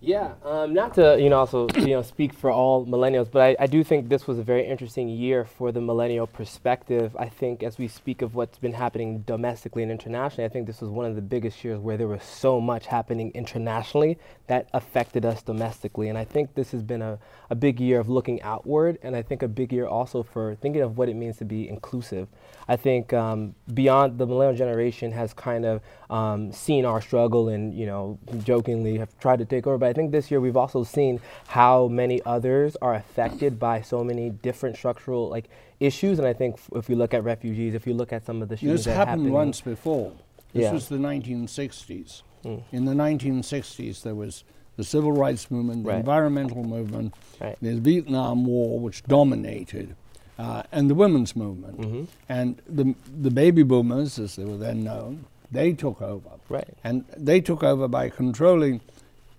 Yeah, 0.00 0.34
um, 0.44 0.72
not 0.74 0.94
to 0.94 1.16
you 1.20 1.28
know 1.28 1.38
also 1.38 1.68
you 1.76 1.88
know 1.88 2.02
speak 2.02 2.32
for 2.32 2.50
all 2.50 2.86
millennials, 2.86 3.30
but 3.30 3.42
I, 3.42 3.56
I 3.60 3.66
do 3.66 3.82
think 3.82 4.08
this 4.08 4.26
was 4.26 4.38
a 4.38 4.42
very 4.42 4.66
interesting 4.66 5.08
year 5.08 5.44
for 5.44 5.72
the 5.72 5.80
millennial 5.80 6.26
perspective. 6.26 7.16
I 7.18 7.28
think 7.28 7.62
as 7.62 7.78
we 7.78 7.88
speak 7.88 8.22
of 8.22 8.34
what's 8.34 8.58
been 8.58 8.72
happening 8.72 9.20
domestically 9.20 9.82
and 9.82 9.92
internationally, 9.92 10.44
I 10.44 10.48
think 10.48 10.66
this 10.66 10.80
was 10.80 10.90
one 10.90 11.06
of 11.06 11.14
the 11.14 11.22
biggest 11.22 11.64
years 11.64 11.78
where 11.80 11.96
there 11.96 12.08
was 12.08 12.22
so 12.22 12.60
much 12.60 12.86
happening 12.86 13.30
internationally 13.34 14.18
that 14.46 14.68
affected 14.72 15.24
us 15.24 15.42
domestically. 15.42 16.08
And 16.08 16.16
I 16.16 16.24
think 16.24 16.54
this 16.54 16.70
has 16.72 16.82
been 16.82 17.02
a, 17.02 17.18
a 17.50 17.54
big 17.54 17.80
year 17.80 18.00
of 18.00 18.08
looking 18.08 18.40
outward, 18.42 18.98
and 19.02 19.16
I 19.16 19.22
think 19.22 19.42
a 19.42 19.48
big 19.48 19.72
year 19.72 19.86
also 19.86 20.22
for 20.22 20.54
thinking 20.56 20.82
of 20.82 20.96
what 20.96 21.08
it 21.08 21.16
means 21.16 21.38
to 21.38 21.44
be 21.44 21.68
inclusive. 21.68 22.28
I 22.68 22.76
think 22.76 23.12
um, 23.12 23.54
beyond 23.72 24.18
the 24.18 24.26
millennial 24.26 24.56
generation 24.56 25.12
has 25.12 25.32
kind 25.32 25.64
of 25.64 25.82
um, 26.10 26.52
seen 26.52 26.84
our 26.84 27.00
struggle 27.00 27.48
and 27.48 27.74
you 27.74 27.86
know 27.86 28.18
jokingly 28.44 28.98
have 28.98 29.16
tried 29.18 29.38
to 29.38 29.44
take 29.44 29.65
over. 29.66 29.78
But 29.78 29.88
I 29.88 29.92
think 29.92 30.12
this 30.12 30.30
year 30.30 30.40
we've 30.40 30.56
also 30.56 30.84
seen 30.84 31.20
how 31.48 31.88
many 31.88 32.22
others 32.24 32.76
are 32.82 32.94
affected 32.94 33.58
by 33.58 33.80
so 33.82 34.02
many 34.04 34.30
different 34.30 34.76
structural 34.76 35.28
like 35.28 35.48
issues. 35.80 36.18
And 36.18 36.26
I 36.26 36.32
think 36.32 36.54
f- 36.54 36.70
if 36.74 36.88
we 36.88 36.94
look 36.94 37.14
at 37.14 37.24
refugees, 37.24 37.74
if 37.74 37.86
you 37.86 37.94
look 37.94 38.12
at 38.12 38.24
some 38.24 38.42
of 38.42 38.48
the 38.48 38.56
shootings 38.56 38.80
this 38.80 38.84
that 38.86 38.94
happened 38.94 39.22
happened 39.22 39.32
once 39.32 39.60
before. 39.60 40.12
This 40.52 40.64
Yeah. 40.64 40.72
was 40.72 40.88
the 40.88 40.98
1960s. 40.98 42.22
Mm. 42.44 42.62
In 42.72 42.84
the 42.84 42.94
1960s, 42.94 44.02
there 44.02 44.14
was 44.14 44.44
the 44.76 44.84
civil 44.84 45.12
rights 45.12 45.50
movement, 45.50 45.84
the 45.84 45.90
Right. 45.90 45.98
environmental 45.98 46.62
movement, 46.62 47.14
Right. 47.40 47.56
the 47.60 47.74
Vietnam 47.80 48.44
War, 48.44 48.78
which 48.78 49.02
dominated, 49.04 49.94
uh, 50.38 50.62
and 50.70 50.88
the 50.90 50.94
women's 50.94 51.34
movement. 51.34 51.80
Mhm. 51.80 52.06
And 52.28 52.56
the, 52.68 52.94
the 53.22 53.30
baby 53.30 53.62
boomers, 53.62 54.18
as 54.18 54.36
they 54.36 54.44
were 54.44 54.58
then 54.58 54.84
known, 54.84 55.24
they 55.50 55.72
took 55.72 56.02
over. 56.02 56.28
Right. 56.48 56.68
And 56.84 57.04
they 57.16 57.40
took 57.40 57.62
over 57.64 57.88
by 57.88 58.10
controlling, 58.10 58.80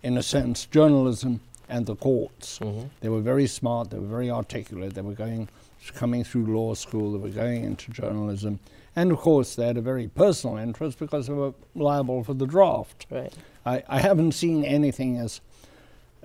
in 0.04 0.18
a 0.18 0.24
sense, 0.24 0.66
journalism 0.66 1.40
and 1.70 1.86
the 1.86 1.96
courts. 1.96 2.60
Mhm. 2.60 2.90
They 3.02 3.10
were 3.10 3.22
very 3.22 3.48
smart, 3.48 3.90
they 3.90 4.00
were 4.00 4.08
very 4.08 4.30
articulate, 4.30 4.94
they 4.94 5.02
were 5.02 5.14
going, 5.14 5.50
coming 5.96 6.24
through 6.24 6.46
law 6.46 6.74
school, 6.76 7.12
they 7.14 7.18
were 7.18 7.30
going 7.30 7.64
into 7.64 7.92
journalism. 7.92 8.60
And 8.96 9.12
of 9.12 9.18
course, 9.20 9.56
they 9.56 9.68
had 9.68 9.78
a 9.78 9.82
very 9.82 10.08
personal 10.08 10.58
interest 10.58 10.98
because 10.98 11.28
they 11.28 11.34
were 11.34 11.54
liable 11.76 12.24
for 12.24 12.34
the 12.34 12.48
draft. 12.48 13.06
Right. 13.12 13.34
I, 13.66 13.84
I 13.88 14.00
haven't 14.00 14.32
seen 14.32 14.64
anything 14.64 15.18
as, 15.18 15.42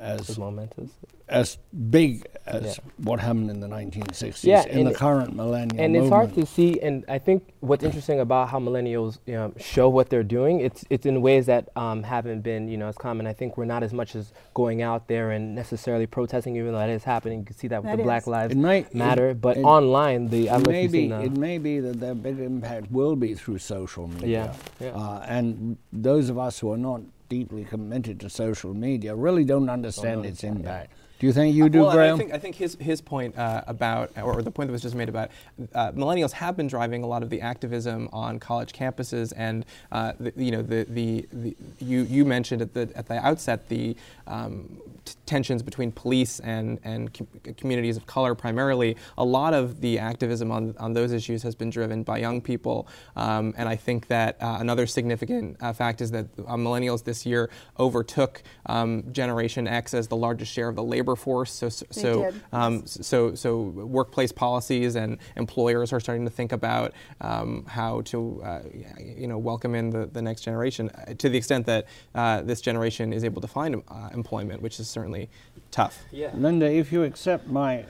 as 0.02 0.28
As 0.30 0.38
momentous. 0.38 0.90
as 1.28 1.58
big 1.90 2.26
as 2.44 2.62
Yeah. 2.64 2.74
what 3.08 3.20
happened 3.20 3.50
in 3.50 3.60
the 3.60 3.68
1960s 3.68 4.44
Yeah, 4.44 4.66
in 4.66 4.84
the 4.84 4.90
it- 4.90 4.96
current 4.96 5.34
millennial 5.36 5.80
and 5.82 5.96
it's 5.96 6.08
hard 6.08 6.34
to 6.34 6.44
see 6.44 6.80
and 6.80 7.04
i 7.08 7.18
think 7.18 7.38
what's 7.60 7.84
interesting 7.84 8.18
about 8.20 8.48
how 8.48 8.58
millennials 8.58 9.18
you 9.26 9.34
know, 9.34 9.52
show 9.58 9.88
what 9.88 10.10
they're 10.10 10.24
doing 10.38 10.60
it's 10.60 10.84
it's 10.90 11.06
in 11.06 11.22
ways 11.22 11.46
that 11.46 11.68
um, 11.76 12.02
haven't 12.02 12.40
been 12.42 12.68
you 12.68 12.76
know 12.76 12.88
as 12.88 12.96
common 12.98 13.26
i 13.28 13.32
think 13.32 13.56
we're 13.56 13.64
not 13.76 13.82
as 13.84 13.92
much 14.00 14.16
as 14.16 14.32
going 14.54 14.82
out 14.82 15.06
there 15.06 15.30
and 15.30 15.54
necessarily 15.54 16.06
protesting 16.06 16.56
even 16.56 16.72
though 16.72 16.78
that 16.78 16.90
is 16.90 17.04
happening 17.04 17.38
you 17.38 17.44
can 17.44 17.56
see 17.56 17.68
that 17.68 17.80
with 17.82 17.92
That 17.92 17.98
the 17.98 18.02
black 18.02 18.26
lives 18.26 18.52
It 18.52 18.58
may- 18.58 18.84
matter 18.92 19.28
it- 19.30 19.40
but 19.40 19.56
it- 19.56 19.62
online 19.78 20.28
the 20.28 20.50
i 20.50 20.56
It 20.56 20.66
may, 20.66 20.86
be, 20.88 20.92
seen 21.02 21.10
the, 21.10 21.20
it 21.22 21.36
may 21.36 21.56
be 21.58 21.78
that 21.78 22.00
their 22.00 22.14
big 22.16 22.40
impact 22.40 22.90
will 22.90 23.14
be 23.16 23.34
through 23.34 23.58
social 23.58 24.06
media. 24.08 24.52
Yeah, 24.80 24.86
yeah. 24.88 24.96
Uh, 25.00 25.24
and 25.36 25.76
those 25.92 26.28
of 26.28 26.36
us 26.46 26.58
who 26.58 26.72
are 26.72 26.76
not 26.90 27.00
deeply 27.32 27.64
committed 27.64 28.20
to 28.20 28.28
social 28.28 28.74
media, 28.74 29.14
really 29.14 29.42
don't 29.42 29.70
understand 29.70 30.20
oh, 30.20 30.28
its 30.28 30.44
impact. 30.44 30.92
Do 31.22 31.28
you 31.28 31.32
think 31.32 31.54
you 31.54 31.68
do, 31.68 31.82
well, 31.82 31.92
Graham? 31.92 32.16
I 32.16 32.18
think, 32.18 32.32
I 32.32 32.38
think 32.38 32.56
his, 32.56 32.76
his 32.80 33.00
point 33.00 33.38
uh, 33.38 33.62
about, 33.68 34.10
or 34.20 34.42
the 34.42 34.50
point 34.50 34.66
that 34.66 34.72
was 34.72 34.82
just 34.82 34.96
made 34.96 35.08
about 35.08 35.30
uh, 35.72 35.92
millennials 35.92 36.32
have 36.32 36.56
been 36.56 36.66
driving 36.66 37.04
a 37.04 37.06
lot 37.06 37.22
of 37.22 37.30
the 37.30 37.40
activism 37.40 38.08
on 38.12 38.40
college 38.40 38.72
campuses, 38.72 39.32
and 39.36 39.64
uh, 39.92 40.14
the, 40.18 40.32
you 40.34 40.50
know 40.50 40.62
the, 40.62 40.84
the, 40.88 41.28
the, 41.32 41.56
you, 41.78 42.02
you 42.10 42.24
mentioned 42.24 42.60
at 42.60 42.74
the 42.74 42.90
at 42.96 43.06
the 43.06 43.24
outset 43.24 43.68
the 43.68 43.96
um, 44.26 44.80
t- 45.04 45.14
tensions 45.24 45.62
between 45.62 45.92
police 45.92 46.40
and 46.40 46.80
and 46.82 47.14
com- 47.14 47.28
communities 47.56 47.96
of 47.96 48.04
color 48.06 48.34
primarily. 48.34 48.96
A 49.16 49.24
lot 49.24 49.54
of 49.54 49.80
the 49.80 50.00
activism 50.00 50.50
on 50.50 50.74
on 50.80 50.92
those 50.92 51.12
issues 51.12 51.44
has 51.44 51.54
been 51.54 51.70
driven 51.70 52.02
by 52.02 52.18
young 52.18 52.40
people, 52.40 52.88
um, 53.14 53.54
and 53.56 53.68
I 53.68 53.76
think 53.76 54.08
that 54.08 54.42
uh, 54.42 54.56
another 54.58 54.88
significant 54.88 55.56
uh, 55.60 55.72
fact 55.72 56.00
is 56.00 56.10
that 56.10 56.26
uh, 56.48 56.56
millennials 56.56 57.04
this 57.04 57.24
year 57.24 57.48
overtook 57.78 58.42
um, 58.66 59.04
Generation 59.12 59.68
X 59.68 59.94
as 59.94 60.08
the 60.08 60.16
largest 60.16 60.52
share 60.52 60.68
of 60.68 60.74
the 60.74 60.82
labor 60.82 61.11
force. 61.16 61.52
So, 61.52 61.68
so, 61.68 61.86
so, 61.90 62.32
um, 62.52 62.86
so, 62.86 63.34
so 63.34 63.60
workplace 63.60 64.32
policies 64.32 64.96
and 64.96 65.18
employers 65.36 65.92
are 65.92 66.00
starting 66.00 66.24
to 66.24 66.30
think 66.30 66.52
about 66.52 66.92
um, 67.20 67.64
how 67.66 68.02
to, 68.02 68.42
uh, 68.42 68.60
you 68.98 69.26
know, 69.26 69.38
welcome 69.38 69.74
in 69.74 69.90
the, 69.90 70.06
the 70.06 70.22
next 70.22 70.42
generation 70.42 70.90
uh, 70.90 71.14
to 71.14 71.28
the 71.28 71.38
extent 71.38 71.66
that 71.66 71.86
uh, 72.14 72.42
this 72.42 72.60
generation 72.60 73.12
is 73.12 73.24
able 73.24 73.40
to 73.40 73.48
find 73.48 73.82
uh, 73.88 74.08
employment, 74.12 74.62
which 74.62 74.80
is 74.80 74.88
certainly 74.88 75.28
tough. 75.70 76.04
Yeah. 76.10 76.30
Linda, 76.34 76.70
if 76.70 76.92
you 76.92 77.02
accept 77.04 77.46
my 77.46 77.84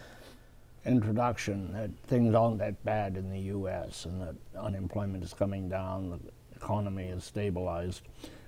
introduction 0.85 1.73
that 1.73 1.91
things 2.07 2.35
aren't 2.35 2.59
that 2.59 2.83
bad 2.85 3.17
in 3.17 3.31
the 3.31 3.39
U.S. 3.39 4.05
and 4.05 4.21
that 4.21 4.35
unemployment 4.59 5.23
is 5.23 5.33
coming 5.33 5.69
down, 5.69 6.11
the 6.11 6.19
economy 6.57 7.05
is 7.05 7.25
stabilized, 7.25 8.03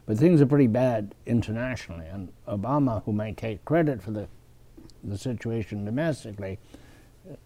but 0.07 0.19
things 0.19 0.41
are 0.41 0.47
pretty 0.47 0.67
bad 0.67 1.15
internationally. 1.27 2.07
And 2.07 2.33
Obama, 2.49 3.03
who 3.05 3.13
may 3.13 3.33
take 3.33 3.65
credit 3.65 4.03
for 4.03 4.11
the 4.11 4.29
the 5.05 5.19
situation 5.19 5.85
domestically, 5.85 6.59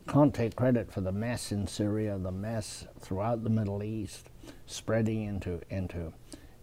can't 0.09 0.35
take 0.35 0.57
credit 0.57 0.93
for 0.93 1.01
the 1.01 1.13
mess 1.13 1.53
in 1.53 1.67
Syria, 1.67 2.19
the 2.19 2.33
mess 2.33 2.87
throughout 3.01 3.45
the 3.45 3.51
Middle 3.51 3.83
East, 3.83 4.31
spreading 4.67 5.23
into 5.23 5.61
into 5.71 6.13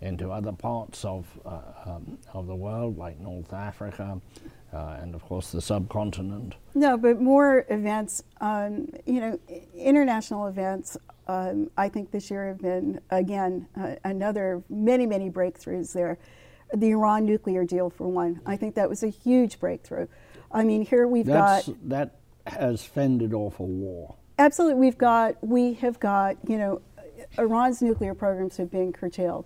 into 0.02 0.30
other 0.30 0.52
parts 0.52 1.06
of 1.06 1.26
uh, 1.46 1.62
um, 1.86 2.18
of 2.34 2.48
the 2.48 2.56
world, 2.56 2.98
like 2.98 3.20
North 3.20 3.54
Africa, 3.54 4.20
uh, 4.74 4.98
and 5.02 5.16
of 5.16 5.24
course 5.24 5.52
the 5.52 5.62
subcontinent. 5.62 6.56
No, 6.74 6.98
but 6.98 7.22
more 7.22 7.66
events, 7.70 8.24
um, 8.42 8.90
you 9.06 9.20
know, 9.20 9.40
international 9.74 10.48
events. 10.48 10.98
Um, 11.28 11.72
I 11.76 11.90
think 11.90 12.12
this 12.12 12.30
year 12.30 12.48
have 12.48 12.60
been 12.60 13.00
again 13.10 13.68
uh, 13.80 13.96
another 14.04 14.64
many 14.70 15.06
many 15.06 15.30
breakthroughs 15.30 15.94
there. 15.94 16.18
The 16.74 16.90
Iran 16.92 17.26
nuclear 17.26 17.64
deal, 17.64 17.90
for 17.90 18.08
one, 18.08 18.42
I 18.46 18.58
think 18.58 18.76
that 18.76 18.90
was 18.90 19.04
a 19.04 19.08
huge 19.08 19.60
breakthrough. 19.60 20.08
I 20.56 20.64
mean, 20.64 20.86
here 20.86 21.08
we've 21.08 21.26
That's, 21.26 21.68
got 21.68 21.90
that 21.90 22.16
has 22.48 22.86
fended 22.86 23.34
off 23.34 23.60
a 23.60 23.64
war. 23.64 24.16
absolutely 24.40 24.80
we've 24.80 24.98
got 24.98 25.36
we 25.44 25.74
have 25.74 26.00
got 26.00 26.38
you 26.48 26.58
know 26.58 26.82
Iran's 27.38 27.82
nuclear 27.82 28.14
programs 28.14 28.58
have 28.58 28.72
been 28.72 28.94
curtailed. 28.94 29.46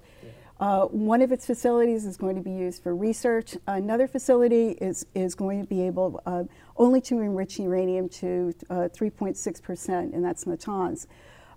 Uh, 0.59 0.85
one 0.87 1.21
of 1.21 1.31
its 1.31 1.45
facilities 1.45 2.05
is 2.05 2.17
going 2.17 2.35
to 2.35 2.41
be 2.41 2.51
used 2.51 2.83
for 2.83 2.93
research. 2.93 3.55
Another 3.65 4.07
facility 4.09 4.71
is, 4.71 5.05
is 5.15 5.33
going 5.33 5.61
to 5.61 5.67
be 5.67 5.81
able 5.83 6.21
uh, 6.25 6.43
only 6.75 6.99
to 6.99 7.19
enrich 7.21 7.59
uranium 7.59 8.09
to 8.09 8.53
uh, 8.69 8.89
3.6 8.93 9.63
percent, 9.63 10.13
and 10.13 10.23
that's 10.23 10.43
Natanz. 10.43 11.07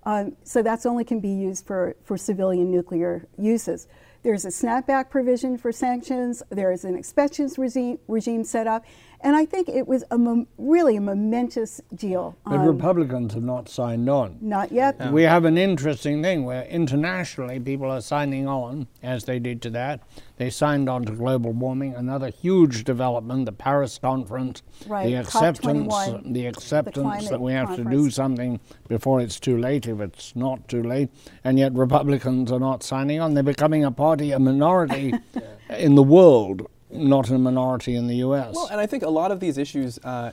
Um, 0.04 0.36
so 0.44 0.62
that's 0.62 0.86
only 0.86 1.04
can 1.04 1.20
be 1.20 1.30
used 1.30 1.66
for, 1.66 1.96
for 2.04 2.16
civilian 2.16 2.70
nuclear 2.70 3.26
uses. 3.38 3.88
There's 4.22 4.44
a 4.44 4.48
snapback 4.48 5.10
provision 5.10 5.58
for 5.58 5.72
sanctions. 5.72 6.42
There 6.50 6.70
is 6.70 6.84
an 6.84 6.94
inspections 6.94 7.58
regime, 7.58 7.98
regime 8.06 8.44
set 8.44 8.68
up, 8.68 8.84
and 9.22 9.36
I 9.36 9.44
think 9.44 9.68
it 9.68 9.86
was 9.86 10.04
a 10.10 10.18
mom- 10.18 10.46
really 10.58 10.96
a 10.96 11.00
momentous 11.00 11.80
deal. 11.94 12.36
But 12.44 12.60
Um, 12.60 12.66
Republicans 12.66 13.34
have 13.34 13.42
not 13.42 13.68
signed 13.68 14.08
on. 14.08 14.36
not 14.40 14.72
yet. 14.72 15.12
We 15.12 15.22
have 15.22 15.44
an 15.44 15.56
interesting 15.56 16.22
thing 16.22 16.44
where 16.44 16.64
internationally 16.64 17.58
people 17.60 17.90
are 17.90 18.00
signing 18.00 18.46
on, 18.48 18.86
as 19.02 19.24
they 19.24 19.38
did 19.38 19.62
to 19.62 19.70
that. 19.70 20.00
They 20.38 20.50
signed 20.50 20.88
on 20.88 21.04
to 21.04 21.12
global 21.12 21.52
warming, 21.52 21.94
another 21.94 22.28
huge 22.28 22.84
development, 22.84 23.46
the 23.46 23.52
Paris 23.52 23.98
Conference, 23.98 24.62
Right, 24.88 25.06
the 25.06 25.14
acceptance, 25.14 25.94
the 26.24 26.46
acceptance 26.46 26.94
climate 27.06 27.30
that 27.30 27.40
we 27.40 27.52
have 27.52 27.76
to 27.76 27.84
do 27.84 28.10
something 28.10 28.58
before 28.88 29.20
it's 29.20 29.38
too 29.38 29.56
late, 29.56 29.86
if 29.86 30.00
it's 30.00 30.34
not 30.34 30.66
too 30.68 30.82
late. 30.82 31.10
And 31.44 31.58
yet 31.58 31.72
Republicans 31.74 32.50
are 32.50 32.58
not 32.60 32.82
signing 32.82 33.20
on. 33.20 33.34
They're 33.34 33.42
becoming 33.44 33.84
a 33.84 33.92
party, 33.92 34.32
a 34.32 34.38
minority 34.40 35.14
in 35.78 35.94
the 35.94 36.02
world, 36.02 36.66
not 36.92 37.30
a 37.30 37.38
minority 37.38 37.96
in 37.96 38.06
the 38.06 38.16
U.S. 38.16 38.54
Well, 38.54 38.68
and 38.70 38.80
I 38.80 38.86
think 38.86 39.02
a 39.02 39.10
lot 39.10 39.32
of 39.32 39.40
these 39.40 39.58
issues, 39.58 39.98
uh, 40.04 40.32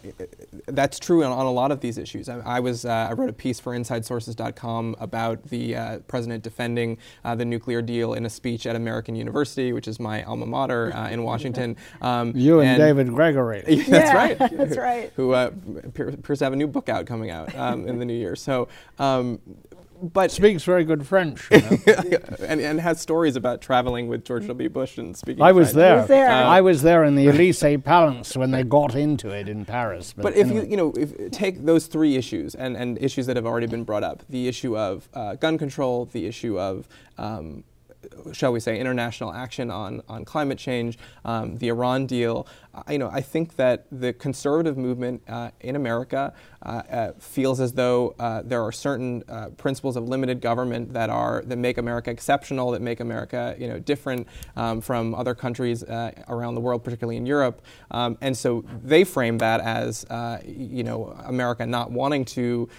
that's 0.68 1.00
true 1.00 1.24
on, 1.24 1.32
on 1.32 1.46
a 1.46 1.52
lot 1.52 1.72
of 1.72 1.80
these 1.80 1.98
issues. 1.98 2.30
I, 2.30 2.40
I 2.40 2.60
was, 2.60 2.86
uh, 2.86 3.08
I 3.10 3.14
wrote 3.14 3.30
a 3.30 3.34
piece 3.34 3.60
for 3.60 3.74
InsideSources.com 3.74 4.96
about 5.00 5.44
the 5.46 5.76
uh, 5.76 6.00
president 6.08 6.44
defending 6.44 6.98
uh, 7.24 7.36
the 7.36 7.46
nuclear 7.46 7.82
deal 7.82 8.14
in 8.14 8.26
a 8.26 8.30
speech 8.30 8.66
at 8.66 8.76
American 8.76 9.16
University, 9.16 9.74
which 9.74 9.88
is 9.88 10.00
my 10.00 10.24
alma 10.24 10.46
mater 10.46 10.94
uh, 10.94 11.10
in 11.10 11.24
Washington. 11.24 11.76
Um, 12.02 12.34
you 12.36 12.62
and, 12.62 12.78
David 12.78 13.10
Gregory. 13.10 13.62
that's 13.88 14.14
right. 14.14 14.38
that's 14.52 14.78
right. 14.78 15.12
Who 15.16 15.34
uh, 15.34 15.52
appears 15.84 16.14
appears 16.14 16.40
to 16.40 16.46
have 16.46 16.54
a 16.54 16.58
new 16.58 16.68
book 16.68 16.90
out 16.90 17.06
coming 17.06 17.30
out 17.30 17.56
um, 17.56 17.88
in 17.88 18.00
the 18.00 18.06
new 18.06 18.14
year. 18.14 18.36
So, 18.36 18.68
um, 18.98 19.40
but 20.02 20.32
Speaks 20.32 20.64
very 20.64 20.84
good 20.84 21.06
French. 21.06 21.48
You 21.52 21.62
know? 21.62 21.78
and, 22.48 22.62
and 22.62 22.80
has 22.80 23.02
stories 23.02 23.36
about 23.36 23.62
traveling 23.62 24.08
with 24.08 24.24
George 24.24 24.48
W. 24.48 24.70
Bush 24.70 24.98
and 24.98 25.16
speaking. 25.16 25.44
I 25.44 25.52
was 25.52 25.74
French. 25.74 25.76
there. 25.76 25.98
was 25.98 26.08
there. 26.08 26.32
I 26.32 26.62
was 26.62 26.82
there 26.82 27.04
in 27.04 27.16
the 27.16 27.28
Elysee 27.28 27.78
Palace 27.78 28.36
when 28.36 28.52
they 28.52 28.64
got 28.64 28.96
into 28.96 29.30
it 29.30 29.50
in 29.50 29.66
Paris. 29.66 30.14
But 30.16 30.36
if 30.36 30.48
anyway. 30.48 30.66
you 30.66 30.72
you 30.72 30.78
know 30.78 30.94
if 30.98 31.32
take 31.32 31.66
those 31.66 31.88
three 31.88 32.16
issues 32.16 32.56
and, 32.56 32.76
and 32.78 32.98
issues 33.02 33.26
that 33.26 33.36
have 33.36 33.46
already 33.46 33.68
been 33.68 33.84
brought 33.84 34.04
up, 34.04 34.24
the 34.30 34.48
issue 34.48 34.78
of 34.78 35.10
uh, 35.14 35.36
gun 35.36 35.58
control, 35.58 36.06
the 36.06 36.26
issue 36.26 36.60
of 36.60 36.88
um, 37.18 37.64
shall 38.32 38.52
we 38.52 38.60
say 38.60 38.80
international 38.80 39.34
action 39.34 39.70
on 39.70 40.02
on 40.08 40.26
climate 40.26 40.58
change, 40.58 40.98
um, 41.26 41.58
the 41.58 41.70
Iran 41.70 42.06
deal. 42.06 42.48
You 42.88 43.00
know, 43.00 43.10
I 43.12 43.22
think 43.22 43.56
that 43.56 43.88
the 43.92 44.14
conservative 44.14 44.78
movement 44.78 45.24
uh, 45.28 45.50
in 45.60 45.76
America 45.76 46.34
uh, 46.62 46.70
uh, 46.70 47.12
feels 47.18 47.60
as 47.60 47.74
though 47.74 48.14
uh, 48.20 48.44
there 48.44 48.62
are 48.62 48.72
certain 48.72 49.24
uh, 49.28 49.50
principles 49.58 49.96
of 49.96 50.08
limited 50.08 50.40
government 50.40 50.94
that 50.94 51.10
are 51.10 51.42
that 51.48 51.58
make 51.58 51.78
America 51.78 52.12
exceptional, 52.12 52.72
that 52.72 52.82
make 52.82 53.00
America 53.00 53.56
you 53.58 53.68
know 53.68 53.80
different 53.80 54.28
um, 54.56 54.82
from 54.82 55.16
other 55.16 55.34
countries 55.34 55.84
around 56.28 56.56
the 56.56 56.62
world, 56.62 56.84
particularly 56.84 57.18
in 57.18 57.26
Europe. 57.26 57.62
Um, 57.92 58.18
and 58.22 58.38
so 58.38 58.64
they 58.84 59.04
frame 59.04 59.40
that 59.40 59.62
as 59.62 60.06
you 60.46 60.84
know 60.84 61.16
America 61.26 61.66
not 61.66 61.92
wanting 61.92 62.24
to 62.26 62.70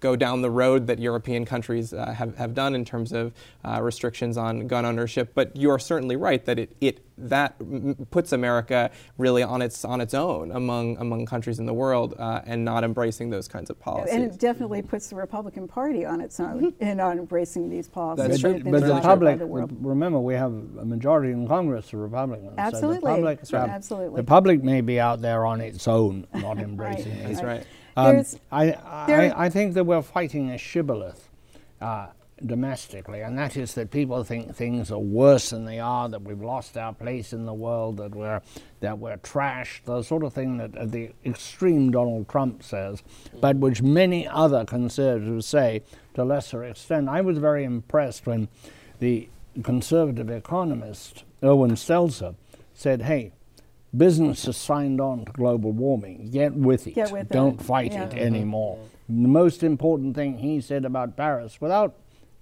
go 0.00 0.14
down 0.16 0.42
the 0.42 0.50
road 0.50 0.86
that 0.88 0.98
European 0.98 1.44
countries 1.44 1.92
have, 1.92 2.36
have 2.36 2.54
done 2.54 2.74
in 2.74 2.84
terms 2.84 3.12
of 3.12 3.32
restrictions 3.80 4.36
on 4.36 4.66
gun 4.66 4.84
ownership. 4.84 5.32
But 5.34 5.56
you 5.56 5.70
are 5.70 5.78
certainly 5.78 6.16
right 6.16 6.44
that 6.44 6.58
it, 6.58 6.76
it 6.80 7.05
that 7.18 7.54
puts 8.10 8.32
America 8.32 8.90
really 9.16 9.42
on 9.42 9.62
its 9.62 9.84
on 9.84 10.00
its 10.00 10.12
own 10.14 10.50
among 10.52 10.96
among 10.98 11.24
countries 11.26 11.58
in 11.58 11.66
the 11.66 11.72
world 11.72 12.14
uh, 12.18 12.42
and 12.44 12.64
not 12.64 12.84
embracing 12.84 13.30
those 13.30 13.48
kinds 13.48 13.70
of 13.70 13.78
policies. 13.80 14.12
And 14.12 14.22
it 14.24 14.38
definitely 14.38 14.82
puts 14.82 15.08
the 15.08 15.16
Republican 15.16 15.66
Party 15.66 16.04
on 16.04 16.20
its 16.20 16.38
own 16.40 16.74
in 16.80 16.98
not 16.98 17.16
embracing 17.16 17.70
these 17.70 17.88
policies. 17.88 18.28
That's 18.28 18.40
true. 18.40 18.60
but 18.70 18.82
the 18.86 19.00
public, 19.00 19.38
the 19.38 19.46
world. 19.46 19.72
remember, 19.80 20.18
we 20.18 20.34
have 20.34 20.52
a 20.52 20.84
majority 20.84 21.32
in 21.32 21.48
Congress 21.48 21.92
of 21.92 22.00
Republicans. 22.00 22.52
So 22.56 22.58
Absolutely. 22.58 22.96
the 23.00 23.06
public, 23.06 23.38
right. 23.52 23.70
Absolutely. 23.70 24.20
The 24.20 24.26
public 24.26 24.62
may 24.62 24.80
be 24.80 25.00
out 25.00 25.22
there 25.22 25.46
on 25.46 25.60
its 25.60 25.88
own, 25.88 26.26
not 26.34 26.58
embracing 26.58 27.12
Right. 27.12 27.20
it. 27.20 27.28
That's 27.34 27.42
right. 27.42 27.66
Um, 27.98 28.24
I, 28.52 28.72
I, 28.72 29.44
I 29.46 29.48
think 29.48 29.72
that 29.74 29.84
we're 29.84 30.02
fighting 30.02 30.50
a 30.50 30.58
shibboleth 30.58 31.30
uh, 31.80 32.08
domestically, 32.44 33.22
and 33.22 33.38
that 33.38 33.56
is 33.56 33.74
that 33.74 33.90
people 33.90 34.22
think 34.22 34.54
things 34.54 34.90
are 34.90 34.98
worse 34.98 35.50
than 35.50 35.64
they 35.64 35.80
are, 35.80 36.08
that 36.08 36.22
we've 36.22 36.42
lost 36.42 36.76
our 36.76 36.92
place 36.92 37.32
in 37.32 37.46
the 37.46 37.54
world, 37.54 37.96
that 37.96 38.14
we're 38.14 38.42
that 38.80 38.98
we're 38.98 39.16
trashed, 39.16 39.84
the 39.84 40.02
sort 40.02 40.22
of 40.22 40.34
thing 40.34 40.58
that 40.58 40.76
uh, 40.76 40.84
the 40.84 41.10
extreme 41.24 41.90
Donald 41.90 42.28
Trump 42.28 42.62
says, 42.62 43.02
but 43.40 43.56
which 43.56 43.80
many 43.82 44.28
other 44.28 44.64
conservatives 44.66 45.46
say 45.46 45.82
to 46.14 46.24
lesser 46.24 46.62
extent. 46.64 47.08
I 47.08 47.22
was 47.22 47.38
very 47.38 47.64
impressed 47.64 48.26
when 48.26 48.48
the 48.98 49.28
conservative 49.62 50.28
economist 50.30 51.24
Irwin 51.42 51.72
Stelzer 51.72 52.34
said, 52.74 53.02
"Hey." 53.02 53.32
Business 53.96 54.44
has 54.44 54.58
signed 54.58 55.00
on 55.00 55.24
to 55.24 55.32
global 55.32 55.72
warming. 55.72 56.28
Get 56.30 56.52
with 56.52 56.86
it. 56.86 56.96
Get 56.96 57.12
with. 57.12 57.30
Don't 57.30 57.62
fight 57.62 57.92
Yeah. 57.92 58.04
it 58.08 58.14
anymore. 58.14 58.78
The 59.08 59.28
most 59.28 59.62
important 59.62 60.14
thing 60.14 60.36
he 60.38 60.60
said 60.60 60.84
about 60.84 61.16
Paris, 61.16 61.62
without 61.62 61.94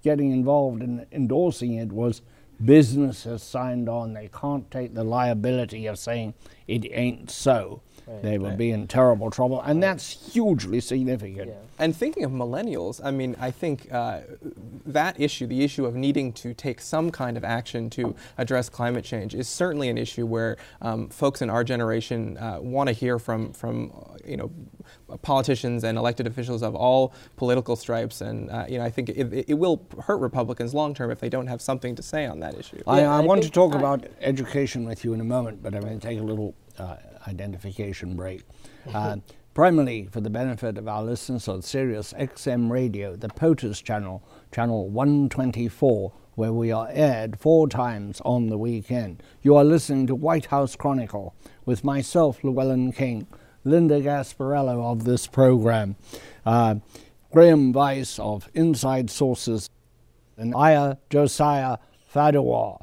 getting 0.04 0.30
involved 0.30 0.82
in 0.82 1.06
endorsing 1.10 1.74
it, 1.74 1.90
was 1.90 2.22
business 2.64 3.24
has 3.24 3.42
signed 3.42 3.88
on. 3.88 4.12
They 4.12 4.28
can't 4.28 4.70
take 4.70 4.94
the 4.94 5.02
liability 5.02 5.86
of 5.86 5.98
saying 5.98 6.34
it 6.68 6.86
ain't 6.92 7.30
so. 7.30 7.80
They 8.22 8.36
will 8.36 8.54
be 8.54 8.70
in 8.70 8.86
terrible 8.86 9.30
trouble, 9.30 9.62
and 9.62 9.82
that's 9.82 10.32
hugely 10.32 10.80
significant. 10.80 11.48
Yeah. 11.48 11.54
And 11.78 11.96
thinking 11.96 12.22
of 12.24 12.32
millennials, 12.32 13.00
I 13.02 13.10
mean, 13.10 13.34
I 13.40 13.50
think 13.50 13.90
uh, 13.90 14.20
that 14.84 15.18
issue, 15.18 15.46
the 15.46 15.64
issue 15.64 15.86
of 15.86 15.94
needing 15.94 16.32
to 16.34 16.52
take 16.52 16.82
some 16.82 17.10
kind 17.10 17.38
of 17.38 17.44
action 17.44 17.88
to 17.90 18.14
address 18.36 18.68
climate 18.68 19.06
change, 19.06 19.34
is 19.34 19.48
certainly 19.48 19.88
an 19.88 19.96
issue 19.96 20.26
where 20.26 20.58
um, 20.82 21.08
folks 21.08 21.40
in 21.40 21.48
our 21.48 21.64
generation 21.64 22.36
uh, 22.36 22.58
want 22.60 22.88
to 22.88 22.92
hear 22.92 23.18
from 23.18 23.54
from 23.54 23.90
you 24.22 24.36
know 24.36 24.50
politicians 25.22 25.84
and 25.84 25.98
elected 25.98 26.26
officials 26.26 26.62
of 26.62 26.74
all 26.74 27.12
political 27.36 27.76
stripes, 27.76 28.20
and 28.20 28.50
uh, 28.50 28.64
you 28.68 28.78
know 28.78 28.84
I 28.84 28.90
think 28.90 29.08
it, 29.08 29.44
it, 29.48 29.54
will 29.54 29.86
hurt 30.04 30.18
Republicans 30.18 30.74
long 30.74 30.94
term 30.94 31.10
if 31.10 31.20
they 31.20 31.28
don't 31.28 31.46
have 31.46 31.60
something 31.60 31.94
to 31.94 32.02
say 32.02 32.26
on 32.26 32.40
that 32.40 32.58
issue. 32.58 32.82
I, 32.86 33.00
I, 33.00 33.18
I 33.18 33.20
want 33.20 33.42
to 33.42 33.50
talk 33.50 33.74
about 33.74 34.06
education 34.20 34.84
with 34.84 35.04
you 35.04 35.12
in 35.12 35.20
a 35.20 35.24
moment, 35.24 35.62
but 35.62 35.74
I'm 35.74 35.82
going 35.82 35.98
to 35.98 36.06
take 36.06 36.18
a 36.18 36.22
little 36.22 36.54
uh, 36.78 36.96
identification 37.28 38.16
break. 38.16 38.42
Uh, 38.92 39.16
primarily 39.54 40.08
for 40.10 40.20
the 40.20 40.28
benefit 40.28 40.76
of 40.76 40.88
our 40.88 41.02
listeners 41.02 41.46
on 41.46 41.62
Sirius 41.62 42.12
XM 42.14 42.70
Radio, 42.70 43.14
the 43.14 43.28
POTUS 43.28 43.82
channel, 43.82 44.22
channel 44.52 44.88
124, 44.88 46.12
where 46.34 46.52
we 46.52 46.72
are 46.72 46.88
aired 46.90 47.38
four 47.38 47.68
times 47.68 48.20
on 48.24 48.48
the 48.48 48.58
weekend. 48.58 49.22
You 49.42 49.54
are 49.54 49.64
listening 49.64 50.08
to 50.08 50.14
White 50.16 50.46
House 50.46 50.74
Chronicle 50.74 51.36
with 51.64 51.84
myself, 51.84 52.42
Llewellyn 52.42 52.92
King, 52.92 53.28
Linda 53.64 54.00
Gasparello 54.00 54.92
of 54.92 55.04
this 55.04 55.26
program, 55.26 55.96
uh, 56.44 56.76
Graham 57.32 57.72
Vyse 57.72 58.18
of 58.18 58.48
Inside 58.54 59.10
Sources, 59.10 59.70
and 60.36 60.52
Aiyah 60.54 60.98
Josiah 61.10 61.78
Fadiwa. 62.12 62.80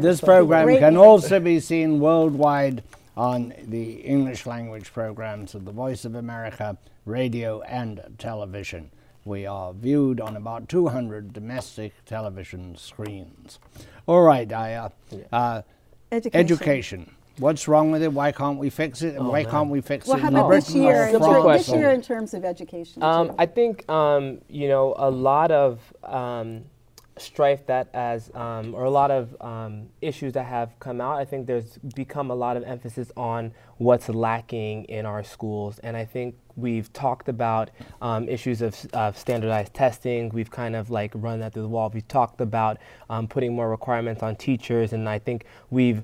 This 0.00 0.20
program 0.20 0.68
can 0.78 0.96
also 0.96 1.40
be 1.40 1.60
seen 1.60 2.00
worldwide 2.00 2.82
on 3.16 3.52
the 3.66 3.94
English 3.94 4.46
language 4.46 4.92
programs 4.92 5.54
of 5.54 5.64
the 5.64 5.72
Voice 5.72 6.04
of 6.04 6.14
America 6.14 6.78
radio 7.04 7.60
and 7.62 8.00
television. 8.18 8.90
We 9.24 9.46
are 9.46 9.72
viewed 9.72 10.20
on 10.20 10.36
about 10.36 10.68
200 10.68 11.32
domestic 11.32 11.92
television 12.06 12.76
screens. 12.76 13.58
All 14.06 14.22
right, 14.22 14.48
Aiyah. 14.48 14.92
Uh, 15.32 15.62
education. 16.10 16.40
education. 16.40 17.14
What's 17.38 17.66
wrong 17.66 17.90
with 17.90 18.02
it? 18.02 18.12
Why 18.12 18.30
can't 18.32 18.58
we 18.58 18.70
fix 18.70 19.02
it? 19.02 19.14
And 19.16 19.26
Oh, 19.26 19.30
why 19.30 19.42
man. 19.42 19.50
can't 19.50 19.70
we 19.70 19.80
fix 19.80 20.06
Well, 20.06 20.18
it? 20.18 20.20
how 20.22 20.28
in 20.28 20.36
about 20.36 20.50
this 20.50 20.74
year? 20.74 21.04
In 21.06 21.12
Simple 21.12 21.42
this 21.48 21.68
year, 21.68 21.90
in 21.90 22.02
terms 22.02 22.34
of 22.34 22.44
education. 22.44 23.02
Um. 23.02 23.34
I 23.38 23.46
think 23.46 23.88
um, 23.88 24.40
you 24.48 24.68
know 24.68 24.94
a 24.98 25.10
lot 25.10 25.50
of 25.50 25.80
um, 26.04 26.64
strife 27.18 27.66
that 27.66 27.88
as 27.94 28.30
um, 28.34 28.74
or 28.74 28.84
a 28.84 28.90
lot 28.90 29.10
of 29.10 29.34
um, 29.40 29.88
issues 30.00 30.32
that 30.34 30.44
have 30.44 30.78
come 30.78 31.00
out. 31.00 31.16
I 31.18 31.24
think 31.24 31.46
there's 31.46 31.78
become 31.94 32.30
a 32.30 32.34
lot 32.34 32.56
of 32.56 32.64
emphasis 32.64 33.10
on 33.16 33.52
what's 33.78 34.08
lacking 34.08 34.84
in 34.84 35.06
our 35.06 35.22
schools, 35.22 35.78
and 35.80 35.96
I 35.96 36.04
think 36.04 36.34
we've 36.54 36.92
talked 36.92 37.28
about 37.30 37.70
um, 38.02 38.28
issues 38.28 38.60
of, 38.60 38.76
of 38.92 39.16
standardized 39.16 39.72
testing. 39.72 40.28
We've 40.30 40.50
kind 40.50 40.76
of 40.76 40.90
like 40.90 41.12
run 41.14 41.40
that 41.40 41.54
through 41.54 41.62
the 41.62 41.68
wall. 41.68 41.90
We've 41.92 42.06
talked 42.06 42.40
about 42.42 42.76
um, 43.08 43.26
putting 43.26 43.54
more 43.54 43.70
requirements 43.70 44.22
on 44.22 44.36
teachers, 44.36 44.92
and 44.92 45.08
I 45.08 45.18
think 45.18 45.46
we've 45.70 46.02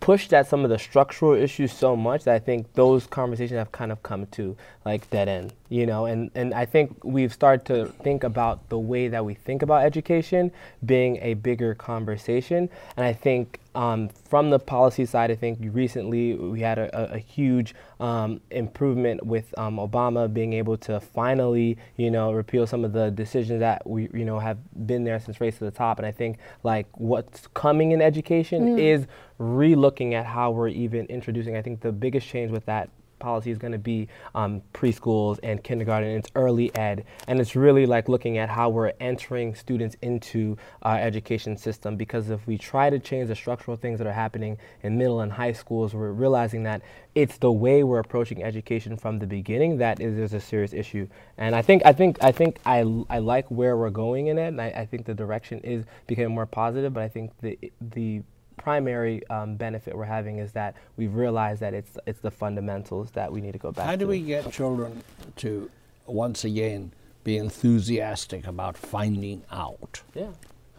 pushed 0.00 0.32
at 0.32 0.46
some 0.46 0.64
of 0.64 0.70
the 0.70 0.78
structural 0.78 1.34
issues 1.34 1.72
so 1.72 1.94
much 1.94 2.24
that 2.24 2.34
I 2.34 2.38
think 2.38 2.72
those 2.72 3.06
conversations 3.06 3.58
have 3.58 3.72
kind 3.72 3.92
of 3.92 4.02
come 4.02 4.26
to 4.28 4.56
like 4.84 5.10
dead 5.10 5.28
end, 5.28 5.52
you 5.68 5.84
know, 5.86 6.06
and, 6.06 6.30
and 6.34 6.54
I 6.54 6.64
think 6.64 7.04
we've 7.04 7.32
started 7.32 7.66
to 7.66 7.92
think 8.02 8.24
about 8.24 8.68
the 8.70 8.78
way 8.78 9.08
that 9.08 9.24
we 9.24 9.34
think 9.34 9.62
about 9.62 9.84
education 9.84 10.52
being 10.84 11.18
a 11.20 11.34
bigger 11.34 11.74
conversation. 11.74 12.70
And 12.96 13.04
I 13.04 13.12
think 13.12 13.60
um, 13.74 14.08
from 14.08 14.50
the 14.50 14.58
policy 14.58 15.04
side, 15.04 15.30
I 15.30 15.34
think 15.34 15.58
recently 15.60 16.34
we 16.34 16.60
had 16.60 16.78
a, 16.78 17.14
a, 17.14 17.18
huge 17.18 17.74
um, 17.98 18.40
improvement 18.50 19.26
with 19.26 19.52
um, 19.58 19.76
Obama 19.78 20.32
being 20.32 20.52
able 20.52 20.76
to 20.78 21.00
finally, 21.00 21.76
you 21.96 22.10
know, 22.10 22.32
repeal 22.32 22.66
some 22.66 22.84
of 22.84 22.92
the 22.92 23.10
decisions 23.10 23.60
that 23.60 23.84
we, 23.86 24.08
you 24.14 24.24
know, 24.24 24.38
have 24.38 24.58
been 24.86 25.02
there 25.02 25.18
since 25.18 25.40
Race 25.40 25.58
to 25.58 25.64
the 25.64 25.70
Top. 25.70 25.98
And 25.98 26.06
I 26.06 26.12
think 26.12 26.38
like 26.62 26.86
what's 26.98 27.48
coming 27.48 27.92
in 27.92 28.00
education 28.00 28.78
is 28.78 29.06
re-looking 29.38 30.14
at 30.14 30.26
how 30.26 30.52
we're 30.52 30.68
even 30.68 31.06
introducing. 31.06 31.56
I 31.56 31.62
think 31.62 31.80
the 31.80 31.92
biggest 31.92 32.28
change 32.28 32.52
with 32.52 32.66
that 32.66 32.90
policy 33.24 33.50
is 33.50 33.58
going 33.58 33.72
to 33.72 33.84
be 33.94 34.08
um, 34.34 34.62
preschools 34.72 35.38
and 35.42 35.64
kindergarten. 35.64 36.10
It's 36.10 36.30
early 36.34 36.68
ed, 36.76 37.04
and 37.26 37.40
it's 37.40 37.56
really 37.56 37.86
like 37.86 38.08
looking 38.08 38.38
at 38.38 38.48
how 38.50 38.68
we're 38.68 38.92
entering 39.00 39.54
students 39.54 39.96
into 40.02 40.56
our 40.82 40.98
education 40.98 41.56
system. 41.56 41.96
Because 41.96 42.30
if 42.30 42.46
we 42.46 42.56
try 42.58 42.90
to 42.90 42.98
change 42.98 43.28
the 43.28 43.34
structural 43.34 43.76
things 43.76 43.98
that 43.98 44.06
are 44.06 44.12
happening 44.24 44.58
in 44.82 44.98
middle 44.98 45.20
and 45.20 45.32
high 45.32 45.52
schools, 45.52 45.94
we're 45.94 46.12
realizing 46.12 46.62
that 46.64 46.82
it's 47.14 47.38
the 47.38 47.50
way 47.64 47.82
we're 47.84 48.00
approaching 48.00 48.42
education 48.42 48.96
from 48.96 49.18
the 49.18 49.26
beginning 49.26 49.78
that 49.78 50.00
is, 50.00 50.18
is 50.18 50.34
a 50.34 50.40
serious 50.40 50.72
issue. 50.72 51.06
And 51.38 51.54
I 51.54 51.62
think 51.62 51.82
I 51.84 51.92
think 51.92 52.22
I 52.22 52.32
think 52.32 52.58
I, 52.66 52.80
I 53.08 53.18
like 53.18 53.46
where 53.50 53.76
we're 53.76 53.90
going 53.90 54.26
in 54.26 54.38
it, 54.38 54.48
and 54.48 54.60
I, 54.60 54.68
I 54.82 54.86
think 54.86 55.06
the 55.06 55.14
direction 55.14 55.60
is 55.60 55.84
becoming 56.06 56.34
more 56.34 56.46
positive. 56.46 56.92
But 56.92 57.02
I 57.02 57.08
think 57.08 57.30
the 57.40 57.58
the 57.80 58.22
primary 58.64 59.20
um, 59.28 59.56
benefit 59.56 59.94
we're 59.94 60.06
having 60.06 60.38
is 60.38 60.50
that 60.52 60.74
we've 60.96 61.14
realized 61.14 61.60
that 61.60 61.74
it's 61.74 61.98
it's 62.06 62.20
the 62.20 62.30
fundamentals 62.30 63.10
that 63.10 63.30
we 63.30 63.42
need 63.42 63.52
to 63.52 63.58
go 63.58 63.70
back 63.70 63.84
How 63.84 63.90
to. 63.90 63.96
How 63.96 63.96
do 63.96 64.08
we 64.08 64.20
get 64.20 64.50
children 64.50 65.04
to 65.36 65.70
once 66.06 66.44
again 66.44 66.92
be 67.24 67.36
enthusiastic 67.36 68.46
about 68.46 68.78
finding 68.78 69.42
out? 69.52 70.00
Yeah. 70.14 70.30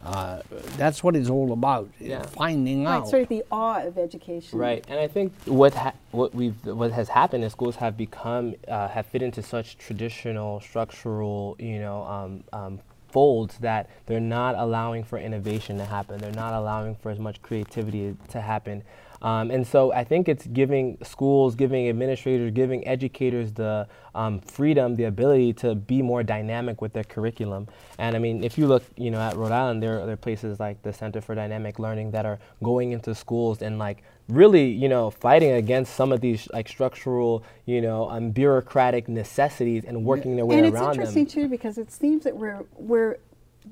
Uh, 0.04 0.42
that's 0.76 1.02
what 1.04 1.14
it's 1.14 1.30
all 1.30 1.52
about. 1.52 1.88
Yeah. 2.00 2.22
Finding 2.26 2.84
right, 2.84 2.96
out. 2.96 3.08
sort 3.08 3.22
of 3.22 3.28
the 3.28 3.44
awe 3.52 3.82
of 3.82 3.98
education. 3.98 4.58
Right, 4.58 4.84
and 4.88 4.98
I 4.98 5.06
think 5.06 5.32
what 5.44 5.74
ha- 5.74 5.94
what 6.10 6.34
we've 6.34 6.58
what 6.66 6.90
has 6.90 7.08
happened 7.08 7.44
is 7.44 7.52
schools 7.52 7.76
have 7.76 7.96
become 7.96 8.56
uh, 8.66 8.88
have 8.88 9.06
fit 9.06 9.22
into 9.22 9.42
such 9.42 9.78
traditional 9.78 10.60
structural 10.60 11.56
you 11.60 11.78
know 11.78 12.02
um, 12.02 12.44
um, 12.52 12.80
folds 13.16 13.56
that 13.60 13.88
they're 14.04 14.20
not 14.20 14.54
allowing 14.58 15.02
for 15.02 15.16
innovation 15.16 15.78
to 15.78 15.86
happen. 15.86 16.18
They're 16.18 16.32
not 16.32 16.52
allowing 16.52 16.96
for 16.96 17.10
as 17.10 17.18
much 17.18 17.40
creativity 17.40 18.14
to 18.28 18.42
happen. 18.42 18.82
Um, 19.22 19.50
and 19.50 19.66
so 19.66 19.90
I 19.90 20.04
think 20.04 20.28
it's 20.28 20.46
giving 20.46 20.98
schools, 21.02 21.54
giving 21.54 21.88
administrators, 21.88 22.50
giving 22.52 22.86
educators 22.86 23.54
the 23.54 23.88
um, 24.14 24.40
freedom, 24.40 24.96
the 24.96 25.04
ability 25.04 25.54
to 25.54 25.74
be 25.74 26.02
more 26.02 26.22
dynamic 26.22 26.82
with 26.82 26.92
their 26.92 27.04
curriculum. 27.04 27.68
And 27.96 28.14
I 28.14 28.18
mean, 28.18 28.44
if 28.44 28.58
you 28.58 28.66
look, 28.66 28.84
you 28.98 29.10
know, 29.10 29.18
at 29.18 29.34
Rhode 29.34 29.50
Island, 29.50 29.82
there 29.82 29.98
are, 29.98 30.04
there 30.04 30.12
are 30.12 30.18
places 30.18 30.60
like 30.60 30.82
the 30.82 30.92
Center 30.92 31.22
for 31.22 31.34
Dynamic 31.34 31.78
Learning 31.78 32.10
that 32.10 32.26
are 32.26 32.38
going 32.62 32.92
into 32.92 33.14
schools 33.14 33.62
and 33.62 33.78
like 33.78 34.02
really, 34.28 34.68
you 34.70 34.88
know, 34.88 35.10
fighting 35.10 35.52
against 35.52 35.94
some 35.94 36.12
of 36.12 36.20
these 36.20 36.48
like 36.52 36.68
structural, 36.68 37.44
you 37.64 37.80
know, 37.80 38.10
um, 38.10 38.30
bureaucratic 38.30 39.08
necessities 39.08 39.84
and 39.86 40.04
working 40.04 40.36
their 40.36 40.44
way 40.46 40.56
around. 40.56 40.64
And 40.66 40.74
it's 40.76 40.82
interesting 40.96 41.24
them. 41.24 41.32
too 41.44 41.48
because 41.48 41.78
it 41.78 41.92
seems 41.92 42.24
that 42.24 42.36
we're 42.36 42.64
we're 42.76 43.18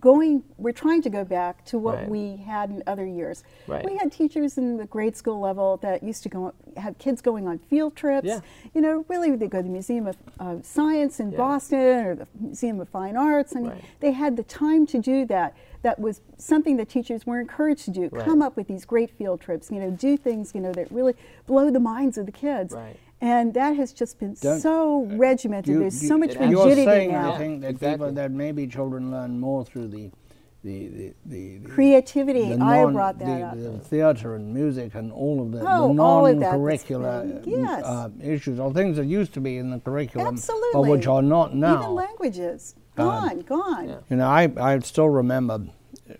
going 0.00 0.42
we're 0.58 0.72
trying 0.72 1.00
to 1.02 1.08
go 1.08 1.24
back 1.24 1.64
to 1.64 1.78
what 1.78 1.94
Right. 1.98 2.08
we 2.08 2.36
had 2.36 2.70
in 2.70 2.82
other 2.86 3.06
years. 3.06 3.44
Right. 3.68 3.84
We 3.84 3.96
had 3.96 4.10
teachers 4.10 4.58
in 4.58 4.76
the 4.76 4.86
grade 4.86 5.16
school 5.16 5.38
level 5.40 5.76
that 5.78 6.02
used 6.02 6.22
to 6.24 6.28
go 6.28 6.52
have 6.76 6.98
kids 6.98 7.20
going 7.22 7.46
on 7.46 7.58
field 7.58 7.94
trips. 7.94 8.26
Yeah. 8.26 8.40
You 8.74 8.80
know, 8.80 9.04
really 9.08 9.34
they 9.36 9.46
go 9.46 9.58
to 9.58 9.62
the 9.62 9.68
Museum 9.68 10.06
of 10.08 10.16
uh, 10.40 10.56
Science 10.62 11.20
in 11.20 11.30
Yeah. 11.30 11.38
Boston 11.38 12.06
or 12.06 12.14
the 12.16 12.26
Museum 12.40 12.80
of 12.80 12.88
Fine 12.88 13.16
Arts. 13.16 13.54
I 13.54 13.60
mean, 13.60 13.70
Right. 13.70 13.84
they 14.00 14.10
had 14.12 14.36
the 14.36 14.42
time 14.42 14.84
to 14.86 14.98
do 14.98 15.24
that. 15.26 15.54
That 15.84 15.98
was 16.00 16.22
something 16.38 16.78
that 16.78 16.88
teachers 16.88 17.26
were 17.26 17.38
encouraged 17.40 17.84
to 17.84 17.90
do. 17.90 18.08
Right. 18.10 18.24
Come 18.24 18.40
up 18.40 18.56
with 18.56 18.66
these 18.68 18.84
great 18.86 19.10
field 19.10 19.40
trips. 19.42 19.70
You 19.70 19.78
know, 19.80 19.90
do 19.90 20.16
things 20.16 20.52
you 20.54 20.60
know 20.62 20.72
that 20.72 20.90
really 20.90 21.14
blow 21.46 21.70
the 21.70 21.78
minds 21.78 22.16
of 22.18 22.24
the 22.24 22.32
kids. 22.32 22.72
Right. 22.74 22.96
And 23.20 23.52
that 23.52 23.76
has 23.76 23.92
just 23.92 24.18
been 24.18 24.34
Don't- 24.40 24.60
so 24.60 25.04
regimented. 25.12 25.72
You- 25.74 25.80
There's 25.80 26.02
you- 26.02 26.08
so 26.08 26.16
much 26.18 26.30
it 26.30 26.38
has- 26.38 26.50
You're 26.50 26.64
rigidity 26.64 26.86
saying, 26.86 27.12
now. 27.12 27.34
I 27.34 27.38
think, 27.38 27.60
that 27.60 27.68
exactly. 27.70 27.92
people 28.08 28.12
that 28.14 28.30
maybe 28.32 28.66
children 28.66 29.10
learn 29.10 29.38
more 29.38 29.64
through 29.64 29.88
the 29.88 30.10
the 30.62 30.88
the, 30.88 31.12
the, 31.26 31.58
the 31.58 31.68
Creativity, 31.68 32.54
the 32.54 32.64
I 32.64 32.90
brought 32.90 33.18
that 33.18 33.26
the, 33.26 33.42
up. 33.44 33.54
the 33.74 33.78
theater 33.80 34.34
and 34.36 34.54
music 34.54 34.94
and 34.94 35.12
all 35.12 35.42
of 35.42 35.52
the, 35.52 35.58
Oh, 35.60 35.92
the 35.94 36.02
all 36.02 36.26
of 36.26 36.40
that 36.40 36.40
that's 36.40 36.52
non-curricular 36.88 37.42
yes. 37.46 37.84
uh, 37.84 38.08
issues 38.22 38.58
or 38.58 38.72
things 38.72 38.96
that 38.96 39.04
used 39.04 39.34
to 39.34 39.42
be 39.42 39.58
in 39.58 39.68
the 39.68 39.78
curriculum, 39.80 40.28
Absolutely. 40.28 40.70
but 40.72 40.90
which 40.90 41.06
are 41.06 41.20
not 41.20 41.54
now. 41.54 41.80
Even 41.82 41.94
languages, 41.94 42.74
gone, 42.96 43.40
gone. 43.40 43.88
yeah. 43.88 43.96
You 44.10 44.16
know, 44.16 44.26
I, 44.28 44.50
I 44.58 44.78
still 44.80 45.08
remember 45.08 45.60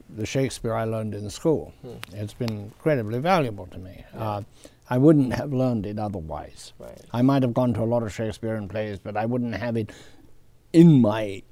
the 0.09 0.27
Shakespeare 0.27 0.75
I 0.75 0.85
learned 0.85 1.15
in 1.15 1.29
school. 1.31 1.73
It's 2.13 2.35
been 2.35 2.51
incredibly 2.51 3.19
valuable 3.19 3.67
to 3.69 3.79
me. 3.79 4.05
Uh, 4.17 4.43
I 4.89 4.99
wouldn't 4.99 5.33
have 5.35 5.53
learned 5.53 5.87
it 5.87 5.99
otherwise. 5.99 6.73
Right. 6.79 7.01
I 7.13 7.23
might 7.23 7.43
have 7.43 7.55
gone 7.55 7.75
to 7.75 7.83
a 7.83 7.85
lot 7.85 8.03
of 8.03 8.13
Shakespearean 8.13 8.69
plays, 8.69 8.99
but 8.99 9.17
I 9.17 9.27
wouldn't 9.27 9.55
have 9.55 9.77
it 9.77 9.91
in 10.73 11.01
my 11.01 11.43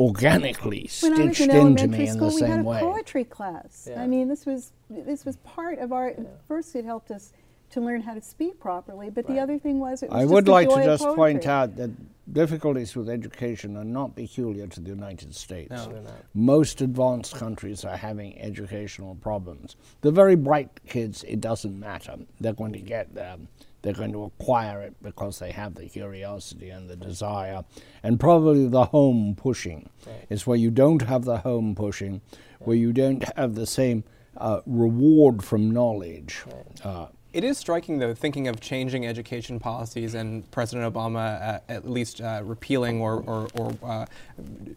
organically 0.00 0.88
When 1.02 1.12
I 1.20 1.24
was 1.26 1.36
stitched 1.36 1.50
in 1.50 1.56
into 1.56 1.60
elementary 1.82 1.98
me 1.98 2.08
in 2.08 2.14
school, 2.14 2.30
the 2.30 2.44
we 2.44 2.50
had 2.50 2.60
a 2.60 2.62
way. 2.62 2.80
poetry 2.80 3.24
class. 3.24 3.88
Yeah. 3.90 4.02
I 4.02 4.06
mean, 4.06 4.28
this 4.28 4.46
was 4.46 4.72
this 4.88 5.24
was 5.24 5.36
part 5.38 5.78
of 5.78 5.92
our. 5.92 6.14
First, 6.46 6.76
it 6.76 6.84
helped 6.84 7.10
us 7.10 7.32
to 7.70 7.80
learn 7.80 8.02
how 8.02 8.14
to 8.14 8.20
speak 8.20 8.58
properly. 8.60 9.10
But 9.10 9.26
the 9.26 9.38
other 9.38 9.58
thing 9.58 9.78
was, 9.78 10.02
it 10.02 10.10
was 10.10 10.16
I 10.16 10.22
just 10.22 10.32
would 10.32 10.44
the 10.46 10.50
like 10.52 10.68
joy 10.68 10.74
to 10.84 10.92
of 10.92 11.00
just 11.00 11.16
point 11.16 11.46
out 11.46 11.76
that 11.76 11.90
difficulties 12.32 12.94
with 12.94 13.08
education 13.08 13.76
are 13.76 13.84
not 13.84 14.14
peculiar 14.16 14.66
to 14.66 14.80
the 14.80 14.90
United 14.90 15.34
States. 15.34 15.70
No. 15.70 15.86
They're 15.88 16.02
not. 16.02 16.24
Most 16.34 16.80
advanced 16.80 17.34
countries 17.36 17.84
are 17.84 17.96
having 17.96 18.38
educational 18.40 19.14
problems. 19.16 19.76
The 20.02 20.10
very 20.10 20.36
bright 20.36 20.70
kids, 20.86 21.24
it 21.24 21.40
doesn't 21.40 21.78
matter. 21.78 22.16
They're 22.40 22.52
going 22.52 22.72
to 22.74 22.80
get 22.80 23.14
there. 23.14 23.36
They're 23.82 23.92
going 23.92 24.12
to 24.12 24.24
acquire 24.24 24.82
it 24.82 24.94
because 25.02 25.38
they 25.38 25.52
have 25.52 25.74
the 25.76 25.86
curiosity 25.88 26.68
and 26.70 26.90
the 26.90 26.96
desire. 26.96 27.64
And 28.02 28.18
probably 28.18 28.66
the 28.66 28.86
home 28.86 29.34
pushing 29.36 29.88
Right. 30.06 30.26
is 30.30 30.46
where 30.46 30.56
you 30.58 30.70
don't 30.70 31.02
have 31.02 31.24
the 31.24 31.38
home 31.38 31.74
pushing, 31.76 32.20
where 32.58 32.76
you 32.76 32.92
don't 32.92 33.24
have 33.36 33.54
the 33.54 33.66
same 33.66 34.02
uh, 34.36 34.60
reward 34.66 35.44
from 35.44 35.70
knowledge. 35.70 36.42
Uh, 36.82 37.06
It 37.30 37.44
is 37.44 37.58
striking, 37.58 37.98
though, 37.98 38.14
thinking 38.14 38.48
of 38.48 38.58
changing 38.58 39.06
education 39.06 39.60
policies 39.60 40.14
and 40.14 40.50
President 40.50 40.90
Obama 40.92 41.40
uh, 41.42 41.60
at 41.68 41.88
least 41.88 42.22
uh, 42.22 42.40
repealing 42.42 43.02
or, 43.02 43.22
or, 43.26 43.48
or 43.52 43.76
uh, 43.82 44.06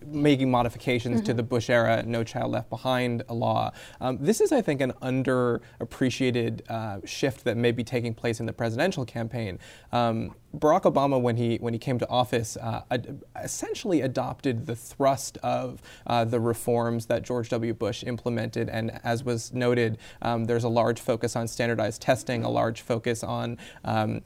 making 0.05 0.51
modifications 0.51 1.21
to 1.21 1.33
the 1.33 1.43
Bush 1.43 1.69
era 1.69 2.03
No 2.03 2.25
Child 2.25 2.51
Left 2.51 2.69
Behind 2.69 3.23
law. 3.29 3.71
Um, 4.01 4.17
this 4.19 4.41
is, 4.41 4.51
I 4.51 4.61
think, 4.61 4.81
an 4.81 4.91
underappreciated 5.01 6.69
uh, 6.69 6.99
shift 7.05 7.45
that 7.45 7.55
may 7.55 7.71
be 7.71 7.85
taking 7.85 8.13
place 8.13 8.41
in 8.41 8.45
the 8.47 8.53
presidential 8.53 9.05
campaign. 9.05 9.57
Um, 9.93 10.35
Barack 10.55 10.81
Obama, 10.81 11.19
when 11.19 11.37
he 11.37 11.57
when 11.57 11.73
he 11.73 11.79
came 11.79 11.97
to 11.99 12.09
office, 12.09 12.57
uh, 12.57 12.81
ad- 12.91 13.23
essentially 13.41 14.01
adopted 14.01 14.65
the 14.65 14.75
thrust 14.75 15.37
of 15.37 15.81
uh, 16.07 16.25
the 16.25 16.39
reforms 16.39 17.05
that 17.05 17.23
George 17.23 17.49
W. 17.49 17.73
Bush 17.73 18.03
implemented, 18.03 18.67
and 18.67 18.99
as 19.03 19.23
was 19.23 19.53
noted, 19.53 19.97
um, 20.21 20.45
there's 20.45 20.65
a 20.65 20.69
large 20.69 20.99
focus 20.99 21.37
on 21.37 21.47
standardized 21.47 22.01
testing, 22.01 22.43
a 22.43 22.49
large 22.49 22.81
focus 22.81 23.23
on 23.23 23.57
um, 23.85 24.21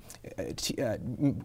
t- 0.56 0.82
uh, 0.82 0.98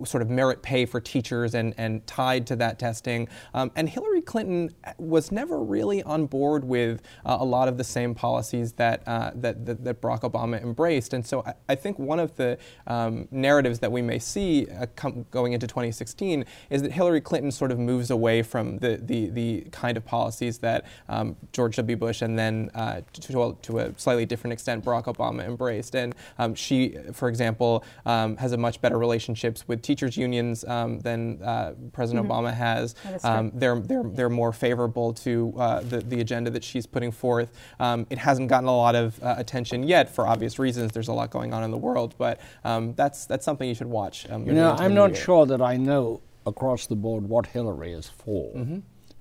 sort 0.05 0.23
of 0.23 0.31
merit 0.31 0.63
pay 0.63 0.87
for 0.87 0.99
teachers, 0.99 1.55
and 1.55 1.75
and 1.77 2.07
tied 2.07 2.47
to 2.47 2.57
that 2.57 2.79
testing. 2.79 3.29
Um, 3.53 3.71
and 3.77 3.87
Hillary 3.87 4.23
Clinton 4.23 4.75
was 4.97 5.31
never 5.31 5.63
really 5.63 6.03
on 6.05 6.25
board 6.25 6.65
with 6.65 7.03
uh, 7.27 7.37
a 7.39 7.45
lot 7.45 7.69
of 7.69 7.77
the 7.77 7.85
same 7.85 8.15
policies 8.15 8.73
that 8.75 9.03
uh, 9.07 9.33
that, 9.35 9.67
that 9.67 9.85
that 9.85 10.01
Barack 10.01 10.23
Obama 10.23 10.63
embraced, 10.63 11.13
and 11.13 11.27
so 11.27 11.43
I, 11.45 11.53
I 11.69 11.75
think 11.75 11.99
one 11.99 12.19
of 12.19 12.35
the 12.37 12.57
um, 12.87 13.29
narratives 13.31 13.81
that 13.81 13.93
we 13.93 14.01
may 14.01 14.19
see 14.19 14.70
uh, 14.79 15.11
going 15.31 15.53
into 15.53 15.67
2016 15.67 16.45
is 16.71 16.83
that 16.83 16.93
Hillary 16.93 17.21
Clinton 17.21 17.51
sort 17.51 17.71
of 17.71 17.79
moves 17.79 18.11
away 18.11 18.43
from 18.43 18.79
the, 18.79 19.01
the, 19.03 19.31
the 19.31 19.61
kind 19.71 19.97
of 19.97 20.05
policies 20.05 20.59
that 20.59 20.85
um, 21.09 21.37
George 21.53 21.77
W. 21.77 21.97
Bush 21.97 22.23
and 22.23 22.39
then 22.39 22.71
uh, 22.75 23.01
to, 23.13 23.43
a, 23.43 23.55
to 23.63 23.79
a 23.79 23.99
slightly 23.99 24.27
different 24.27 24.53
extent 24.53 24.85
Barack 24.85 25.05
Obama 25.05 25.45
embraced. 25.45 25.95
And 25.95 26.15
um, 26.39 26.55
she, 26.55 26.97
for 27.13 27.29
example, 27.29 27.85
um, 28.07 28.37
has 28.37 28.53
a 28.53 28.57
much 28.57 28.81
better 28.81 28.99
relationships 28.99 29.67
with 29.67 29.83
teachers 29.83 30.17
unions 30.17 30.65
um, 30.65 31.01
than 31.01 31.43
uh, 31.43 31.75
President 31.93 32.27
Obama 32.27 32.53
has. 32.53 32.95
That 32.95 33.15
is 33.15 33.23
true. 33.23 33.31
Um, 33.31 33.53
they're, 33.55 33.81
they're, 33.81 34.05
they're 34.05 34.29
more 34.29 34.53
favorable 34.53 35.13
to 35.15 35.55
uh, 35.59 35.81
the, 35.81 36.01
the 36.01 36.21
agenda 36.21 36.51
that 36.51 36.65
she's 36.65 36.87
putting 36.87 37.11
forth. 37.11 37.53
Um, 37.79 38.07
it 38.11 38.19
hasn't 38.19 38.49
gotten 38.49 38.69
a 38.69 38.77
lot 38.77 38.95
of 38.95 39.23
uh, 39.23 39.35
attention 39.39 39.83
yet 39.83 40.15
for 40.15 40.27
obvious 40.27 40.59
reasons. 40.59 40.93
There's 40.93 41.09
a 41.09 41.13
lot 41.13 41.31
going 41.31 41.53
on 41.53 41.63
in 41.63 41.71
the 41.71 41.79
world, 41.79 42.15
but 42.19 42.41
um, 42.65 42.95
that's, 42.95 43.27
that's 43.27 43.45
something 43.45 43.69
you 43.69 43.75
should 43.75 43.87
watch. 43.87 44.29
Um, 44.31 44.47
know, 44.61 44.77
I'm 44.79 44.95
not 44.95 45.11
year. 45.13 45.21
sure 45.21 45.47
that 45.47 45.61
I 45.61 45.77
know 45.77 46.21
across 46.47 46.87
the 46.87 46.97
board 46.97 47.29
what 47.29 47.47
Hillary 47.47 47.93
is 47.93 48.09
for. 48.09 48.67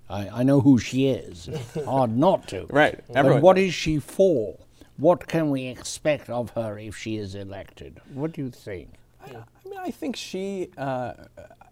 I, 0.10 0.30
I 0.40 0.44
know 0.44 0.62
who 0.62 0.80
she 0.80 1.08
is. 1.08 1.50
Hard 1.86 2.16
not 2.18 2.48
to. 2.50 2.66
Right, 2.70 3.00
But 3.08 3.18
everyone 3.18 3.42
what 3.42 3.56
does. 3.56 3.66
is 3.66 3.74
she 3.74 4.00
for? 4.00 4.58
What 4.98 5.28
can 5.28 5.50
we 5.50 5.66
expect 5.68 6.30
of 6.30 6.50
her 6.52 6.78
if 6.78 6.98
she 6.98 7.18
is 7.18 7.36
elected? 7.36 8.02
What 8.14 8.34
do 8.34 8.42
you 8.42 8.50
think? 8.50 8.90
I 9.24 9.32
mean, 9.70 9.78
I 9.80 9.92
think 9.92 10.16
she 10.16 10.72
uh, 10.78 11.14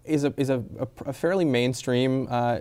is 0.07 0.23
a 0.23 0.33
is 0.37 0.49
a, 0.49 0.63
a, 0.79 0.87
a 1.07 1.13
fairly 1.13 1.45
mainstream 1.45 2.27
uh, 2.29 2.59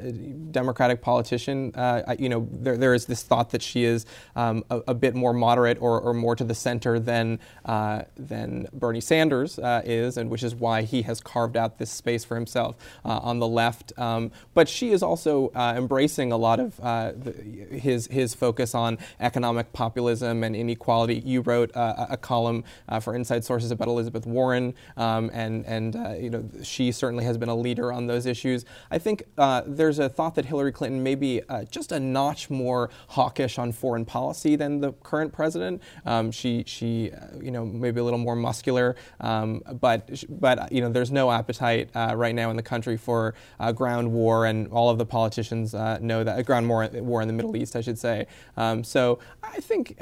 Democratic 0.51 1.01
politician. 1.03 1.73
Uh, 1.75 2.15
you 2.19 2.29
know, 2.29 2.49
there, 2.51 2.77
there 2.77 2.95
is 2.95 3.07
this 3.07 3.23
thought 3.23 3.51
that 3.51 3.63
she 3.63 3.85
is 3.85 4.07
um, 4.35 4.65
a, 4.71 4.81
a 4.89 4.95
bit 4.95 5.15
more 5.15 5.33
moderate 5.33 5.79
or, 5.81 6.01
or 6.01 6.15
more 6.15 6.37
to 6.37 6.45
the 6.45 6.55
center 6.55 6.99
than 6.99 7.39
uh, 7.65 8.03
than 8.17 8.67
Bernie 8.73 9.01
Sanders 9.01 9.59
uh, 9.59 9.83
is, 9.85 10.17
and 10.17 10.31
which 10.31 10.43
is 10.43 10.55
why 10.55 10.83
he 10.83 11.03
has 11.03 11.21
carved 11.21 11.57
out 11.57 11.79
this 11.79 11.91
space 11.91 12.25
for 12.25 12.35
himself 12.35 12.77
uh, 13.05 13.19
on 13.23 13.39
the 13.39 13.49
left. 13.49 13.93
Um, 13.99 14.31
but 14.55 14.69
she 14.69 14.91
is 14.91 15.03
also 15.03 15.49
uh, 15.55 15.75
embracing 15.77 16.33
a 16.33 16.37
lot 16.37 16.61
of 16.61 16.77
the, 16.77 17.33
his 17.71 18.07
his 18.09 18.35
focus 18.35 18.75
on 18.75 18.99
economic 19.21 19.73
populism 19.73 20.43
and 20.43 20.55
inequality. 20.55 21.23
You 21.25 21.41
wrote 21.41 21.71
a 21.75 22.17
column 22.17 22.65
for 23.01 23.15
Inside 23.15 23.45
Sources 23.45 23.71
about 23.71 23.89
Elizabeth 23.89 24.27
Warren, 24.27 24.75
um, 24.97 25.31
and 25.33 25.65
and 25.67 25.95
you 26.23 26.31
know 26.31 26.45
she 26.63 26.93
certainly 26.93 27.25
has 27.25 27.36
been 27.39 27.49
a 27.49 27.57
leader 27.57 27.93
on 27.93 28.07
those 28.07 28.27
issues. 28.27 28.65
I 28.91 28.99
think 28.99 29.25
uh, 29.39 29.63
there's 29.67 29.99
a 29.99 30.09
thought 30.09 30.35
that 30.37 30.47
Hillary 30.47 30.73
Clinton 30.73 31.03
may 31.03 31.15
be 31.15 31.43
uh, 31.49 31.65
just 31.65 31.93
a 31.93 32.01
notch 32.01 32.51
more 32.51 32.91
hawkish 33.09 33.59
on 33.59 33.73
foreign 33.73 34.05
policy 34.05 34.57
than 34.57 34.81
the 34.81 34.93
current 34.93 35.33
president. 35.33 35.83
Um, 36.05 36.31
she 36.31 36.65
she 36.67 37.13
uh, 37.13 37.39
you 37.41 37.51
know 37.51 37.65
maybe 37.65 38.01
a 38.01 38.05
little 38.05 38.19
more 38.19 38.37
muscular, 38.37 38.97
um, 39.21 39.63
but 39.81 40.23
but 40.29 40.73
you 40.73 40.81
know 40.81 40.89
there's 40.89 41.13
no 41.13 41.31
appetite 41.31 41.91
uh, 41.95 42.15
right 42.17 42.35
now 42.35 42.51
in 42.51 42.57
the 42.57 42.63
country 42.63 42.97
for 42.97 43.35
uh, 43.61 43.73
ground 43.73 44.13
war, 44.13 44.47
and 44.47 44.69
all 44.69 44.91
of 44.91 44.99
the 44.99 45.07
politicians 45.07 45.75
uh, 45.75 45.99
know 46.01 46.25
that 46.25 46.45
ground 46.47 46.69
war, 46.69 46.89
war 46.93 47.23
in 47.23 47.29
the 47.29 47.35
Middle 47.35 47.57
East, 47.57 47.77
I 47.77 47.81
should 47.81 47.99
say. 47.99 48.27
Um, 48.57 48.83
so 48.83 49.19
I 49.43 49.61
think 49.61 49.97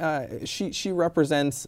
she 0.45 0.73
she 0.73 0.93
represents 0.93 1.67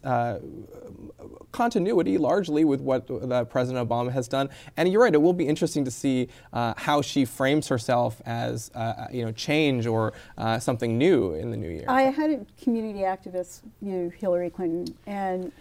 continuity 1.51 2.17
largely 2.17 2.65
with 2.65 2.81
what 2.81 3.07
President 3.49 3.87
Obama 3.87 4.11
has 4.11 4.27
done. 4.27 4.49
And 4.75 4.91
you're 4.91 5.01
right; 5.01 5.13
it 5.13 5.21
will 5.21 5.33
be 5.33 5.47
interesting 5.47 5.56
to 5.57 5.91
see 5.91 6.27
uh, 6.53 6.73
how 6.77 7.01
she 7.01 7.25
frames 7.25 7.67
herself 7.67 8.21
as 8.25 8.71
uh, 8.75 9.07
you 9.11 9.25
know 9.25 9.31
change 9.31 9.85
or 9.85 10.13
uh, 10.37 10.59
something 10.59 10.97
new 10.97 11.33
in 11.33 11.51
the 11.51 11.57
new 11.57 11.69
year. 11.69 11.85
I 11.87 12.03
had 12.03 12.29
a 12.29 12.45
community 12.61 12.99
activist 12.99 13.61
view 13.81 14.09
Hillary 14.09 14.49
Clinton, 14.49 14.95
and 15.05 15.51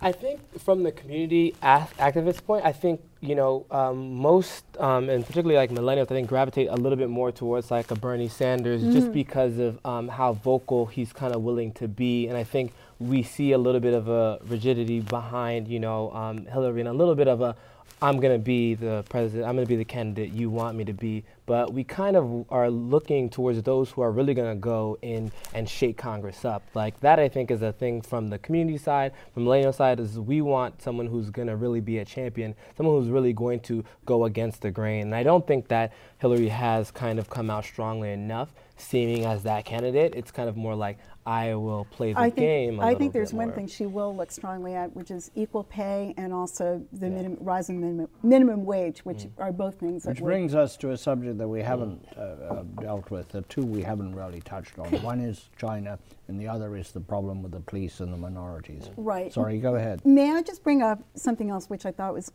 I 0.00 0.12
think 0.12 0.40
from 0.60 0.82
the 0.82 0.92
community 0.92 1.54
ac- 1.62 1.94
activist 1.98 2.44
point, 2.44 2.64
I 2.64 2.72
think 2.72 3.00
you 3.20 3.34
know 3.34 3.66
um, 3.70 4.14
most, 4.14 4.64
um, 4.78 5.08
and 5.08 5.24
particularly 5.24 5.56
like 5.56 5.70
millennials, 5.70 6.04
I 6.10 6.14
think 6.14 6.28
gravitate 6.28 6.68
a 6.68 6.76
little 6.76 6.98
bit 6.98 7.10
more 7.10 7.32
towards 7.32 7.70
like 7.70 7.90
a 7.90 7.94
Bernie 7.94 8.28
Sanders, 8.28 8.82
just 8.82 9.12
because 9.12 9.58
of 9.58 9.78
um, 9.84 10.08
how 10.08 10.32
vocal 10.32 10.86
he's 10.86 11.12
kind 11.12 11.34
of 11.34 11.42
willing 11.42 11.72
to 11.72 11.88
be, 11.88 12.26
and 12.28 12.36
I 12.36 12.44
think 12.44 12.72
we 12.98 13.22
see 13.22 13.52
a 13.52 13.58
little 13.58 13.80
bit 13.80 13.94
of 13.94 14.08
a 14.08 14.38
rigidity 14.46 15.00
behind 15.00 15.68
you 15.68 15.80
know 15.80 16.12
um, 16.12 16.46
Hillary 16.46 16.80
and 16.80 16.88
a 16.88 16.92
little 16.92 17.14
bit 17.14 17.28
of 17.28 17.40
a 17.40 17.56
I'm 18.04 18.20
going 18.20 18.34
to 18.34 18.38
be 18.38 18.74
the 18.74 19.02
president, 19.08 19.48
I'm 19.48 19.54
going 19.54 19.64
to 19.64 19.68
be 19.68 19.76
the 19.76 19.84
candidate 19.86 20.30
you 20.30 20.50
want 20.50 20.76
me 20.76 20.84
to 20.84 20.92
be. 20.92 21.24
But 21.46 21.72
we 21.72 21.84
kind 21.84 22.18
of 22.18 22.44
are 22.50 22.68
looking 22.68 23.30
towards 23.30 23.62
those 23.62 23.88
who 23.88 24.02
are 24.02 24.12
really 24.12 24.34
going 24.34 24.54
to 24.54 24.60
go 24.60 24.98
in 25.00 25.32
and 25.54 25.66
shake 25.66 25.96
Congress 25.96 26.44
up. 26.44 26.62
Like 26.74 27.00
that, 27.00 27.18
I 27.18 27.30
think, 27.30 27.50
is 27.50 27.62
a 27.62 27.72
thing 27.72 28.02
from 28.02 28.28
the 28.28 28.38
community 28.38 28.76
side, 28.76 29.12
from 29.32 29.44
millennial 29.44 29.72
side, 29.72 30.00
is 30.00 30.20
we 30.20 30.42
want 30.42 30.82
someone 30.82 31.06
who's 31.06 31.30
going 31.30 31.48
to 31.48 31.56
really 31.56 31.80
be 31.80 31.96
a 31.96 32.04
champion, 32.04 32.54
someone 32.76 33.00
who's 33.00 33.10
really 33.10 33.32
going 33.32 33.60
to 33.60 33.82
go 34.04 34.26
against 34.26 34.60
the 34.60 34.70
grain. 34.70 35.04
And 35.04 35.14
I 35.14 35.22
don't 35.22 35.46
think 35.46 35.68
that 35.68 35.94
Hillary 36.18 36.48
has 36.48 36.90
kind 36.90 37.18
of 37.18 37.30
come 37.30 37.48
out 37.48 37.64
strongly 37.64 38.12
enough, 38.12 38.52
seeming 38.76 39.24
as 39.24 39.42
that 39.44 39.64
candidate. 39.64 40.14
It's 40.14 40.30
kind 40.30 40.48
of 40.48 40.56
more 40.56 40.74
like, 40.74 40.98
I 41.26 41.54
will 41.54 41.86
play 41.86 42.12
the 42.12 42.20
I 42.20 42.24
think 42.24 42.36
game. 42.36 42.80
I 42.80 42.88
I 42.90 42.94
think 42.94 43.12
there's 43.12 43.32
one 43.32 43.50
thing 43.52 43.66
she 43.66 43.86
will 43.86 44.14
look 44.14 44.30
strongly 44.30 44.74
at, 44.74 44.94
which 44.94 45.10
is 45.10 45.30
equal 45.34 45.64
pay 45.64 46.12
and 46.18 46.32
also 46.32 46.84
the 46.92 47.08
minimum, 47.08 47.38
rise 47.40 47.70
in 47.70 47.80
minimum, 47.80 48.08
minimum 48.22 48.64
wage, 48.64 49.00
which 49.00 49.24
Mm. 49.24 49.30
are 49.38 49.52
both 49.52 49.76
things 49.80 50.04
Which 50.04 50.18
that 50.18 50.24
brings 50.24 50.54
us 50.54 50.76
to 50.78 50.90
a 50.90 50.96
subject 50.96 51.38
that 51.38 51.48
we 51.48 51.62
haven't 51.62 52.04
uh, 52.16 52.20
uh, 52.20 52.62
dealt 52.80 53.10
with. 53.10 53.28
The 53.30 53.42
two 53.42 53.64
we 53.64 53.82
haven't 53.82 54.14
really 54.14 54.40
touched 54.40 54.78
on. 54.78 54.90
One 55.02 55.20
is 55.20 55.48
China, 55.56 55.98
and 56.28 56.38
the 56.38 56.48
other 56.48 56.76
is 56.76 56.90
the 56.92 57.00
problem 57.00 57.42
with 57.42 57.52
the 57.52 57.60
police 57.60 58.00
and 58.00 58.12
the 58.12 58.18
minorities. 58.18 58.90
Right. 58.96 59.32
Sorry, 59.32 59.58
go 59.60 59.76
ahead. 59.76 60.04
May 60.04 60.30
I 60.32 60.42
just 60.42 60.62
bring 60.62 60.82
up 60.82 61.02
something 61.14 61.48
else 61.48 61.70
which 61.70 61.86
I 61.86 61.90
thought 61.92 62.12
was 62.12 62.30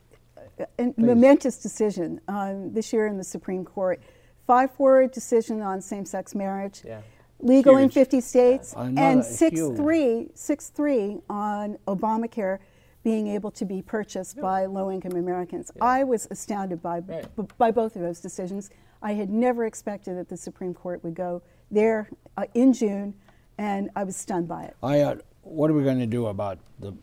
a 0.58 0.65
a 0.80 0.93
momentous 0.97 1.58
decision 1.62 2.19
um, 2.28 2.73
this 2.73 2.91
year 2.91 3.08
in 3.08 3.17
the 3.17 3.23
Supreme 3.23 3.63
Court? 3.63 4.02
5 4.49 4.71
4 4.71 5.05
decision 5.09 5.62
on 5.62 5.79
same 5.79 6.05
sex 6.05 6.33
marriage, 6.33 6.81
Yeah. 6.83 7.01
legal 7.39 7.77
in 7.77 7.88
50 7.88 8.19
states, 8.19 8.73
Another 8.75 8.99
and 8.99 9.23
huge. 9.23 9.35
6 9.38 9.77
3 9.77 10.29
6 10.33 10.69
3 10.69 11.21
on 11.29 11.77
Obamacare 11.88 12.57
being 13.03 13.27
able 13.27 13.51
to 13.51 13.63
be 13.63 13.83
purchased 13.83 14.41
by 14.41 14.65
low 14.65 14.89
income 14.89 15.12
Americans. 15.12 15.71
I 15.79 16.03
was 16.03 16.27
astounded 16.31 16.81
by, 16.81 16.97
Right. 17.01 17.35
b- 17.35 17.43
by 17.59 17.69
both 17.69 17.95
of 17.95 18.01
those 18.01 18.19
decisions. 18.19 18.71
I 19.03 19.13
had 19.13 19.29
never 19.29 19.65
expected 19.65 20.17
that 20.17 20.29
the 20.29 20.35
Supreme 20.35 20.73
Court 20.73 21.03
would 21.03 21.13
go 21.13 21.43
there 21.69 22.09
uh, 22.35 22.45
in 22.55 22.73
June, 22.73 23.13
and 23.59 23.91
I 23.95 24.03
was 24.03 24.15
stunned 24.15 24.47
by 24.47 24.63
it. 24.63 24.75
I, 24.81 25.01
uh, 25.01 25.15
what 25.43 25.69
are 25.69 25.75
we 25.75 25.83
going 25.83 25.99
to 25.99 26.07
do 26.07 26.25
about 26.25 26.57
the? 26.79 26.93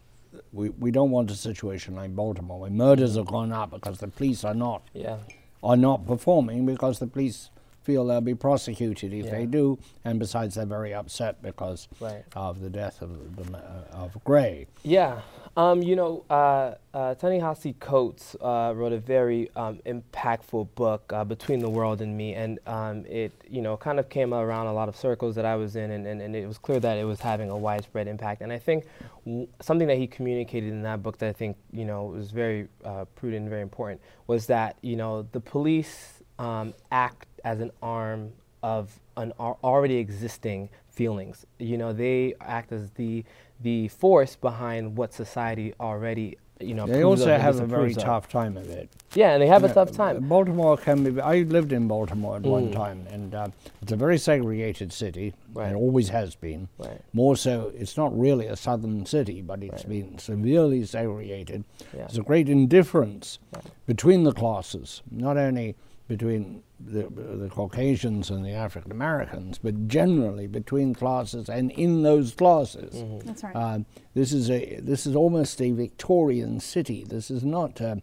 We, 0.53 0.71
we 0.71 0.91
don't 0.91 1.13
want 1.13 1.31
a 1.31 1.37
situation 1.37 1.95
like 1.95 2.15
Baltimore 2.17 2.59
where 2.59 2.71
murders 2.71 3.15
have 3.15 3.27
gone 3.27 3.53
up 3.53 3.71
because 3.71 3.99
the 3.99 4.09
police 4.09 4.43
are 4.45 4.53
not 4.55 4.83
Yeah. 4.93 5.19
Are 5.67 5.77
not 5.77 6.07
performing 6.07 6.65
because 6.65 7.01
the 7.01 7.07
police 7.09 7.51
feel 7.87 8.05
they'll 8.05 8.21
be 8.21 8.35
prosecuted 8.35 9.13
if 9.15 9.27
Yeah. 9.27 9.31
they 9.31 9.47
do, 9.47 9.79
and 10.05 10.19
besides, 10.19 10.57
they're 10.57 10.67
very 10.67 10.93
upset 10.93 11.41
because 11.41 11.87
Right. 12.01 12.25
of 12.35 12.61
the 12.61 12.69
death 12.69 13.01
of, 13.01 13.11
the, 13.37 13.57
uh, 13.57 13.85
of 14.05 14.23
Gray. 14.25 14.67
Yeah, 14.83 15.21
um, 15.57 15.83
you 15.83 15.95
know, 15.95 16.25
uh, 16.29 16.75
uh, 16.93 17.15
Ta-Nehisi 17.15 17.79
Coates 17.79 18.35
uh, 18.41 18.73
wrote 18.77 18.93
a 18.93 18.99
very 18.99 19.51
um, 19.55 19.79
impactful 19.87 20.69
book, 20.75 21.13
uh, 21.13 21.23
Between 21.25 21.61
the 21.61 21.71
World 21.71 22.01
and 22.03 22.17
Me, 22.17 22.35
and 22.35 22.59
um, 22.67 23.07
it, 23.07 23.33
you 23.49 23.63
know, 23.63 23.77
kind 23.77 24.01
of 24.01 24.09
came 24.09 24.35
around 24.35 24.67
a 24.67 24.73
lot 24.75 24.89
of 24.89 24.97
circles 24.97 25.37
that 25.37 25.45
I 25.45 25.55
was 25.55 25.77
in, 25.77 25.93
and, 25.93 26.07
and, 26.09 26.21
and 26.21 26.35
it 26.35 26.47
was 26.47 26.59
clear 26.59 26.81
that 26.81 26.99
it 26.99 27.05
was 27.05 27.21
having 27.21 27.51
a 27.51 27.57
widespread 27.57 28.09
impact. 28.09 28.43
And 28.43 28.53
I 28.53 28.59
think 28.59 28.85
w- 29.25 29.47
something 29.63 29.87
that 29.87 29.97
he 29.99 30.09
communicated 30.09 30.71
in 30.71 30.83
that 30.83 31.03
book 31.05 31.19
that 31.19 31.29
I 31.29 31.33
think, 31.33 31.57
you 31.73 31.85
know, 31.85 32.07
was 32.07 32.33
very 32.33 32.67
uh, 32.85 33.05
prudent 33.15 33.43
and 33.43 33.49
very 33.51 33.63
important 33.63 34.01
was 34.27 34.47
that, 34.47 34.77
you 34.83 34.97
know, 34.97 35.23
the 35.31 35.41
police 35.41 36.16
um, 36.39 36.75
act 36.91 37.27
as 37.45 37.61
an 37.61 37.71
arm 37.83 38.33
of 38.63 38.99
an 39.17 39.33
al- 39.39 39.59
already 39.63 39.97
existing 39.97 40.69
feelings. 40.91 41.47
You 41.59 41.79
know, 41.79 41.93
they 41.93 42.35
act 42.41 42.73
as 42.73 42.91
the 42.93 43.25
the 43.63 43.89
force 43.89 44.37
behind 44.37 44.97
what 44.99 45.15
society 45.15 45.73
already, 45.81 46.37
you 46.61 46.75
know, 46.75 46.87
They 46.87 47.03
also 47.05 47.39
have 47.39 47.59
a 47.59 47.65
very 47.65 47.93
of. 47.93 47.97
tough 47.99 48.29
time 48.29 48.59
of 48.59 48.69
it. 48.69 48.91
Yeah, 49.15 49.33
and 49.33 49.41
they 49.43 49.47
have 49.47 49.65
a 49.65 49.69
Yeah, 49.69 49.73
tough 49.73 49.93
time. 49.93 50.29
Baltimore 50.29 50.77
can 50.77 51.03
be. 51.15 51.19
I 51.23 51.39
lived 51.41 51.73
in 51.73 51.89
Baltimore 51.89 52.37
at 52.37 52.43
one 52.43 52.69
Mm. 52.69 52.75
time, 52.75 53.07
and 53.11 53.35
uh, 53.35 53.49
it's 53.81 53.93
a 53.93 53.97
very 53.97 54.19
segregated 54.19 54.93
city. 54.93 55.33
Right. 55.55 55.73
It 55.73 55.75
always 55.75 56.11
has 56.11 56.35
been. 56.35 56.69
Right. 56.77 57.01
More 57.15 57.35
so, 57.35 57.73
it's 57.75 57.97
not 57.97 58.19
really 58.19 58.47
a 58.47 58.57
southern 58.57 59.07
city, 59.07 59.41
but 59.41 59.63
it's 59.63 59.85
Right. 59.85 59.89
been 59.89 60.19
severely 60.19 60.85
segregated. 60.85 61.65
Yeah. 61.95 62.01
There's 62.01 62.19
a 62.19 62.23
great 62.23 62.51
indifference 62.51 63.39
between 63.87 64.25
the 64.25 64.33
classes, 64.33 65.03
not 65.11 65.39
only 65.39 65.77
between 66.09 66.63
the, 66.79 67.09
the 67.09 67.49
Caucasians 67.49 68.31
and 68.31 68.45
the 68.45 68.53
African 68.53 68.93
Americans, 68.93 69.59
but 69.59 69.89
generally 69.89 70.47
between 70.47 70.95
classes 70.95 71.49
and 71.49 71.71
in 71.73 72.03
those 72.03 72.33
classes. 72.33 72.95
Mm-hmm. 72.95 73.27
That's 73.27 73.43
right. 73.43 73.57
Um, 73.57 73.87
this 74.15 74.33
is 74.33 74.51
a 74.51 74.79
this 74.81 75.07
is 75.07 75.17
almost 75.17 75.61
a 75.61 75.73
Victorian 75.73 76.61
city. 76.61 77.05
This 77.09 77.31
is 77.31 77.45
not 77.45 77.81
uh, 77.81 77.97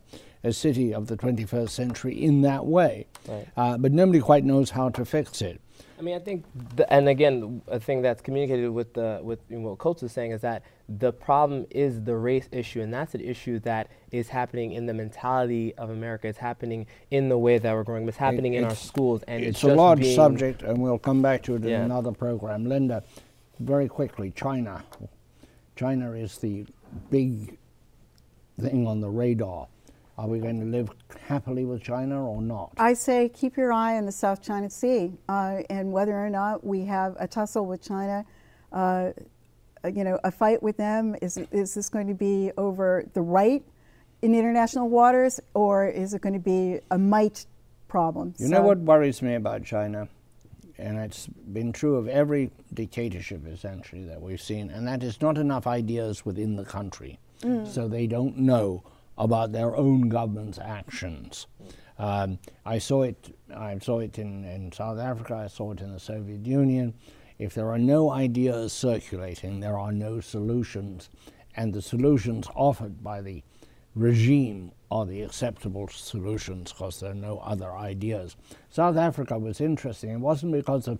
a 0.43 0.51
city 0.51 0.93
of 0.93 1.07
the 1.07 1.15
21st 1.15 1.69
century 1.69 2.21
in 2.21 2.41
that 2.41 2.65
way. 2.65 3.07
Right. 3.27 3.47
Uh, 3.55 3.77
but 3.77 3.91
nobody 3.91 4.19
quite 4.19 4.43
knows 4.43 4.71
how 4.71 4.89
to 4.89 5.05
fix 5.05 5.41
it. 5.41 5.61
I 6.03 6.05
mean, 6.05 6.15
I 6.15 6.19
think, 6.19 6.43
the, 6.75 6.91
and 6.91 7.07
again, 7.07 7.61
a 7.69 7.79
thing 7.79 8.01
that's 8.01 8.21
communicated 8.21 8.69
with 8.69 8.93
the 8.93 9.21
with 9.23 9.39
you 9.49 9.59
know, 9.59 9.69
what 9.69 9.77
Coates 9.77 10.03
is 10.03 10.11
saying 10.11 10.31
is 10.31 10.41
that 10.41 10.63
the 10.89 11.13
problem 11.13 11.65
is 11.69 12.03
the 12.03 12.17
race 12.17 12.49
issue, 12.51 12.81
and 12.81 12.93
that's 12.93 13.15
an 13.15 13.21
issue 13.21 13.59
that 13.59 13.89
is 14.11 14.27
happening 14.27 14.73
in 14.73 14.85
the 14.85 14.93
mentality 14.93 15.73
of 15.77 15.91
America. 15.91 16.27
It's 16.27 16.37
happening 16.37 16.87
in 17.09 17.29
the 17.29 17.37
way 17.37 17.57
that 17.57 17.73
we're 17.73 17.85
growing. 17.85 18.05
It's 18.05 18.17
happening 18.17 18.55
in 18.55 18.65
our 18.65 18.75
schools, 18.75 19.23
and 19.29 19.45
it's, 19.45 19.63
it's, 19.63 19.63
a 19.63 19.75
large 19.75 20.05
subject, 20.13 20.61
and 20.61 20.77
we'll 20.77 20.99
come 20.99 21.21
back 21.21 21.41
to 21.43 21.55
it 21.55 21.63
in 21.63 21.69
Yeah. 21.69 21.85
another 21.85 22.11
program. 22.11 22.65
Linda, 22.65 23.01
very 23.61 23.87
quickly, 23.87 24.31
China. 24.35 24.83
China 25.77 26.11
is 26.11 26.37
the 26.39 26.65
big 27.11 27.57
thing 28.59 28.87
on 28.87 28.99
the 28.99 29.09
radar. 29.09 29.67
Are 30.17 30.27
we 30.27 30.39
going 30.39 30.59
to 30.59 30.65
live 30.65 30.89
happily 31.27 31.65
with 31.65 31.81
China 31.81 32.29
or 32.29 32.41
not? 32.41 32.73
I 32.77 32.93
say 32.93 33.29
keep 33.29 33.57
your 33.57 33.73
eye 33.73 33.97
on 33.97 34.05
the 34.05 34.11
South 34.11 34.43
China 34.43 34.69
Sea 34.69 35.11
uh, 35.27 35.61
and 35.69 35.91
whether 35.91 36.13
or 36.13 36.29
not 36.29 36.63
we 36.63 36.85
have 36.85 37.15
a 37.19 37.27
tussle 37.27 37.65
with 37.65 37.81
China. 37.81 38.23
Uh, 38.71 39.11
you 39.91 40.03
know, 40.03 40.19
a 40.23 40.31
fight 40.31 40.61
with 40.61 40.77
them 40.77 41.15
is 41.21 41.37
is 41.51 41.73
this 41.73 41.89
going 41.89 42.07
to 42.07 42.13
be 42.13 42.51
over 42.57 43.05
the 43.13 43.21
right 43.21 43.63
in 44.21 44.35
international 44.35 44.87
waters, 44.87 45.39
or 45.53 45.87
is 45.87 46.13
it 46.13 46.21
going 46.21 46.33
to 46.33 46.39
be 46.39 46.79
a 46.91 46.97
might 46.97 47.45
problem? 47.87 48.33
You 48.37 48.47
know 48.49 48.61
what 48.61 48.77
worries 48.77 49.21
me 49.21 49.33
about 49.33 49.65
China? 49.65 50.07
And 50.77 50.97
it's 50.97 51.27
been 51.27 51.71
true 51.71 51.95
of 51.95 52.07
every 52.07 52.51
dictatorship 52.73 53.45
essentially 53.47 54.05
that 54.05 54.21
we've 54.21 54.41
seen, 54.41 54.69
and 54.69 54.87
that 54.87 55.03
is 55.03 55.21
not 55.21 55.37
enough 55.37 55.67
ideas 55.67 56.23
within 56.23 56.55
the 56.55 56.65
country. 56.65 57.19
So 57.65 57.89
they 57.89 58.07
don't 58.07 58.37
know 58.37 58.83
about 59.17 59.51
their 59.51 59.75
own 59.75 60.09
government's 60.09 60.59
actions. 60.59 61.47
Um, 61.97 62.39
I 62.65 62.79
saw 62.79 63.03
it. 63.03 63.37
I 63.55 63.77
saw 63.79 63.99
it 63.99 64.17
in, 64.17 64.43
in 64.45 64.71
South 64.71 64.99
Africa. 64.99 65.35
I 65.35 65.47
saw 65.47 65.71
it 65.71 65.81
in 65.81 65.91
the 65.91 65.99
Soviet 65.99 66.45
Union. 66.45 66.93
If 67.39 67.53
there 67.53 67.69
are 67.69 67.77
no 67.79 68.11
ideas 68.11 68.73
circulating, 68.73 69.59
there 69.59 69.77
are 69.77 69.91
no 69.91 70.19
solutions, 70.19 71.09
and 71.55 71.73
the 71.73 71.81
solutions 71.81 72.47
offered 72.55 73.03
by 73.03 73.21
the 73.21 73.43
regime 73.95 74.71
are 74.89 75.05
the 75.05 75.21
acceptable 75.21 75.87
solutions 75.87 76.71
because 76.71 76.99
there 76.99 77.11
are 77.11 77.15
no 77.15 77.39
other 77.39 77.71
ideas. 77.73 78.35
South 78.69 78.97
Africa 78.97 79.37
was 79.37 79.61
interesting. 79.61 80.11
It 80.11 80.19
wasn't 80.19 80.51
because 80.53 80.87
of 80.87 80.99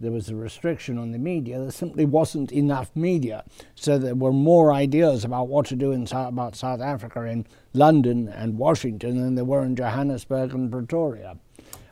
there 0.00 0.12
was 0.12 0.28
a 0.28 0.36
restriction 0.36 0.96
on 0.96 1.10
the 1.10 1.18
media. 1.18 1.58
There 1.58 1.70
simply 1.70 2.04
wasn't 2.04 2.52
enough 2.52 2.90
media, 2.94 3.44
so 3.74 3.98
there 3.98 4.14
were 4.14 4.32
more 4.32 4.72
ideas 4.72 5.24
about 5.24 5.48
what 5.48 5.66
to 5.66 5.76
do 5.76 5.92
in 5.92 6.06
about 6.12 6.54
South 6.54 6.80
Africa 6.80 7.22
in 7.22 7.46
London 7.72 8.28
and 8.28 8.58
Washington 8.58 9.20
than 9.20 9.34
there 9.34 9.44
were 9.44 9.64
in 9.64 9.74
Johannesburg 9.74 10.54
and 10.54 10.70
Pretoria. 10.70 11.36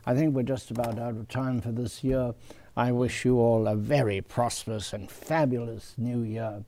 I 0.05 0.15
think 0.15 0.33
we're 0.33 0.43
just 0.43 0.71
about 0.71 0.97
out 0.97 1.17
of 1.17 1.27
time 1.27 1.59
for 1.59 1.73
this 1.73 2.01
year. 2.01 2.33
I 2.77 2.93
wish 2.93 3.25
you 3.25 3.39
all 3.39 3.67
a 3.67 3.75
very 3.75 4.21
prosperous 4.21 4.93
and 4.93 5.11
fabulous 5.11 5.95
new 5.97 6.21
year. 6.21 6.63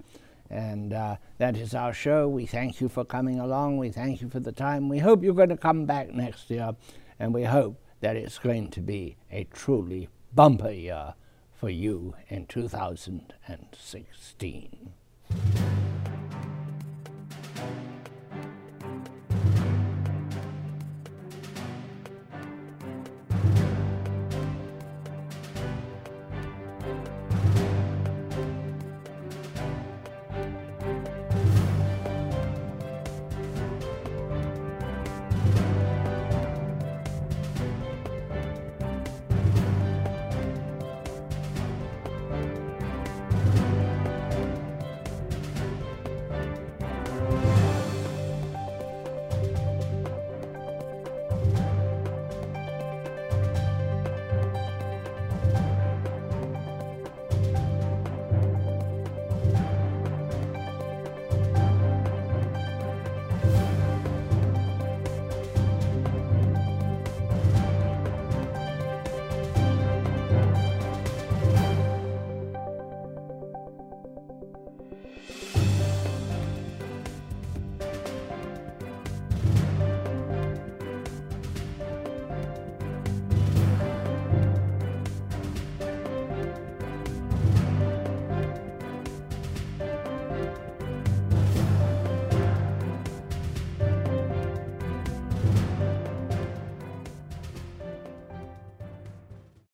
And 0.50 0.92
uh, 0.92 1.18
that 1.38 1.56
is 1.56 1.74
our 1.74 1.94
show. 1.94 2.28
We 2.28 2.48
thank 2.48 2.82
you 2.82 2.90
for 2.90 3.06
coming 3.06 3.40
along. 3.40 3.78
We 3.78 3.92
thank 3.92 4.22
you 4.22 4.28
for 4.28 4.40
the 4.40 4.52
time. 4.52 4.90
We 4.90 5.00
hope 5.00 5.24
you're 5.24 5.36
going 5.36 5.50
to 5.50 5.58
come 5.58 5.86
back 5.86 6.12
next 6.12 6.50
year. 6.50 6.76
And 7.20 7.34
we 7.34 7.44
hope 7.44 7.80
that 8.02 8.16
it's 8.16 8.40
going 8.40 8.72
to 8.72 8.82
be 8.82 9.16
a 9.32 9.46
truly 9.54 10.10
bumper 10.34 10.72
year 10.72 11.14
for 11.60 11.70
you 11.70 12.16
in 12.30 12.46
2016. 12.46 14.94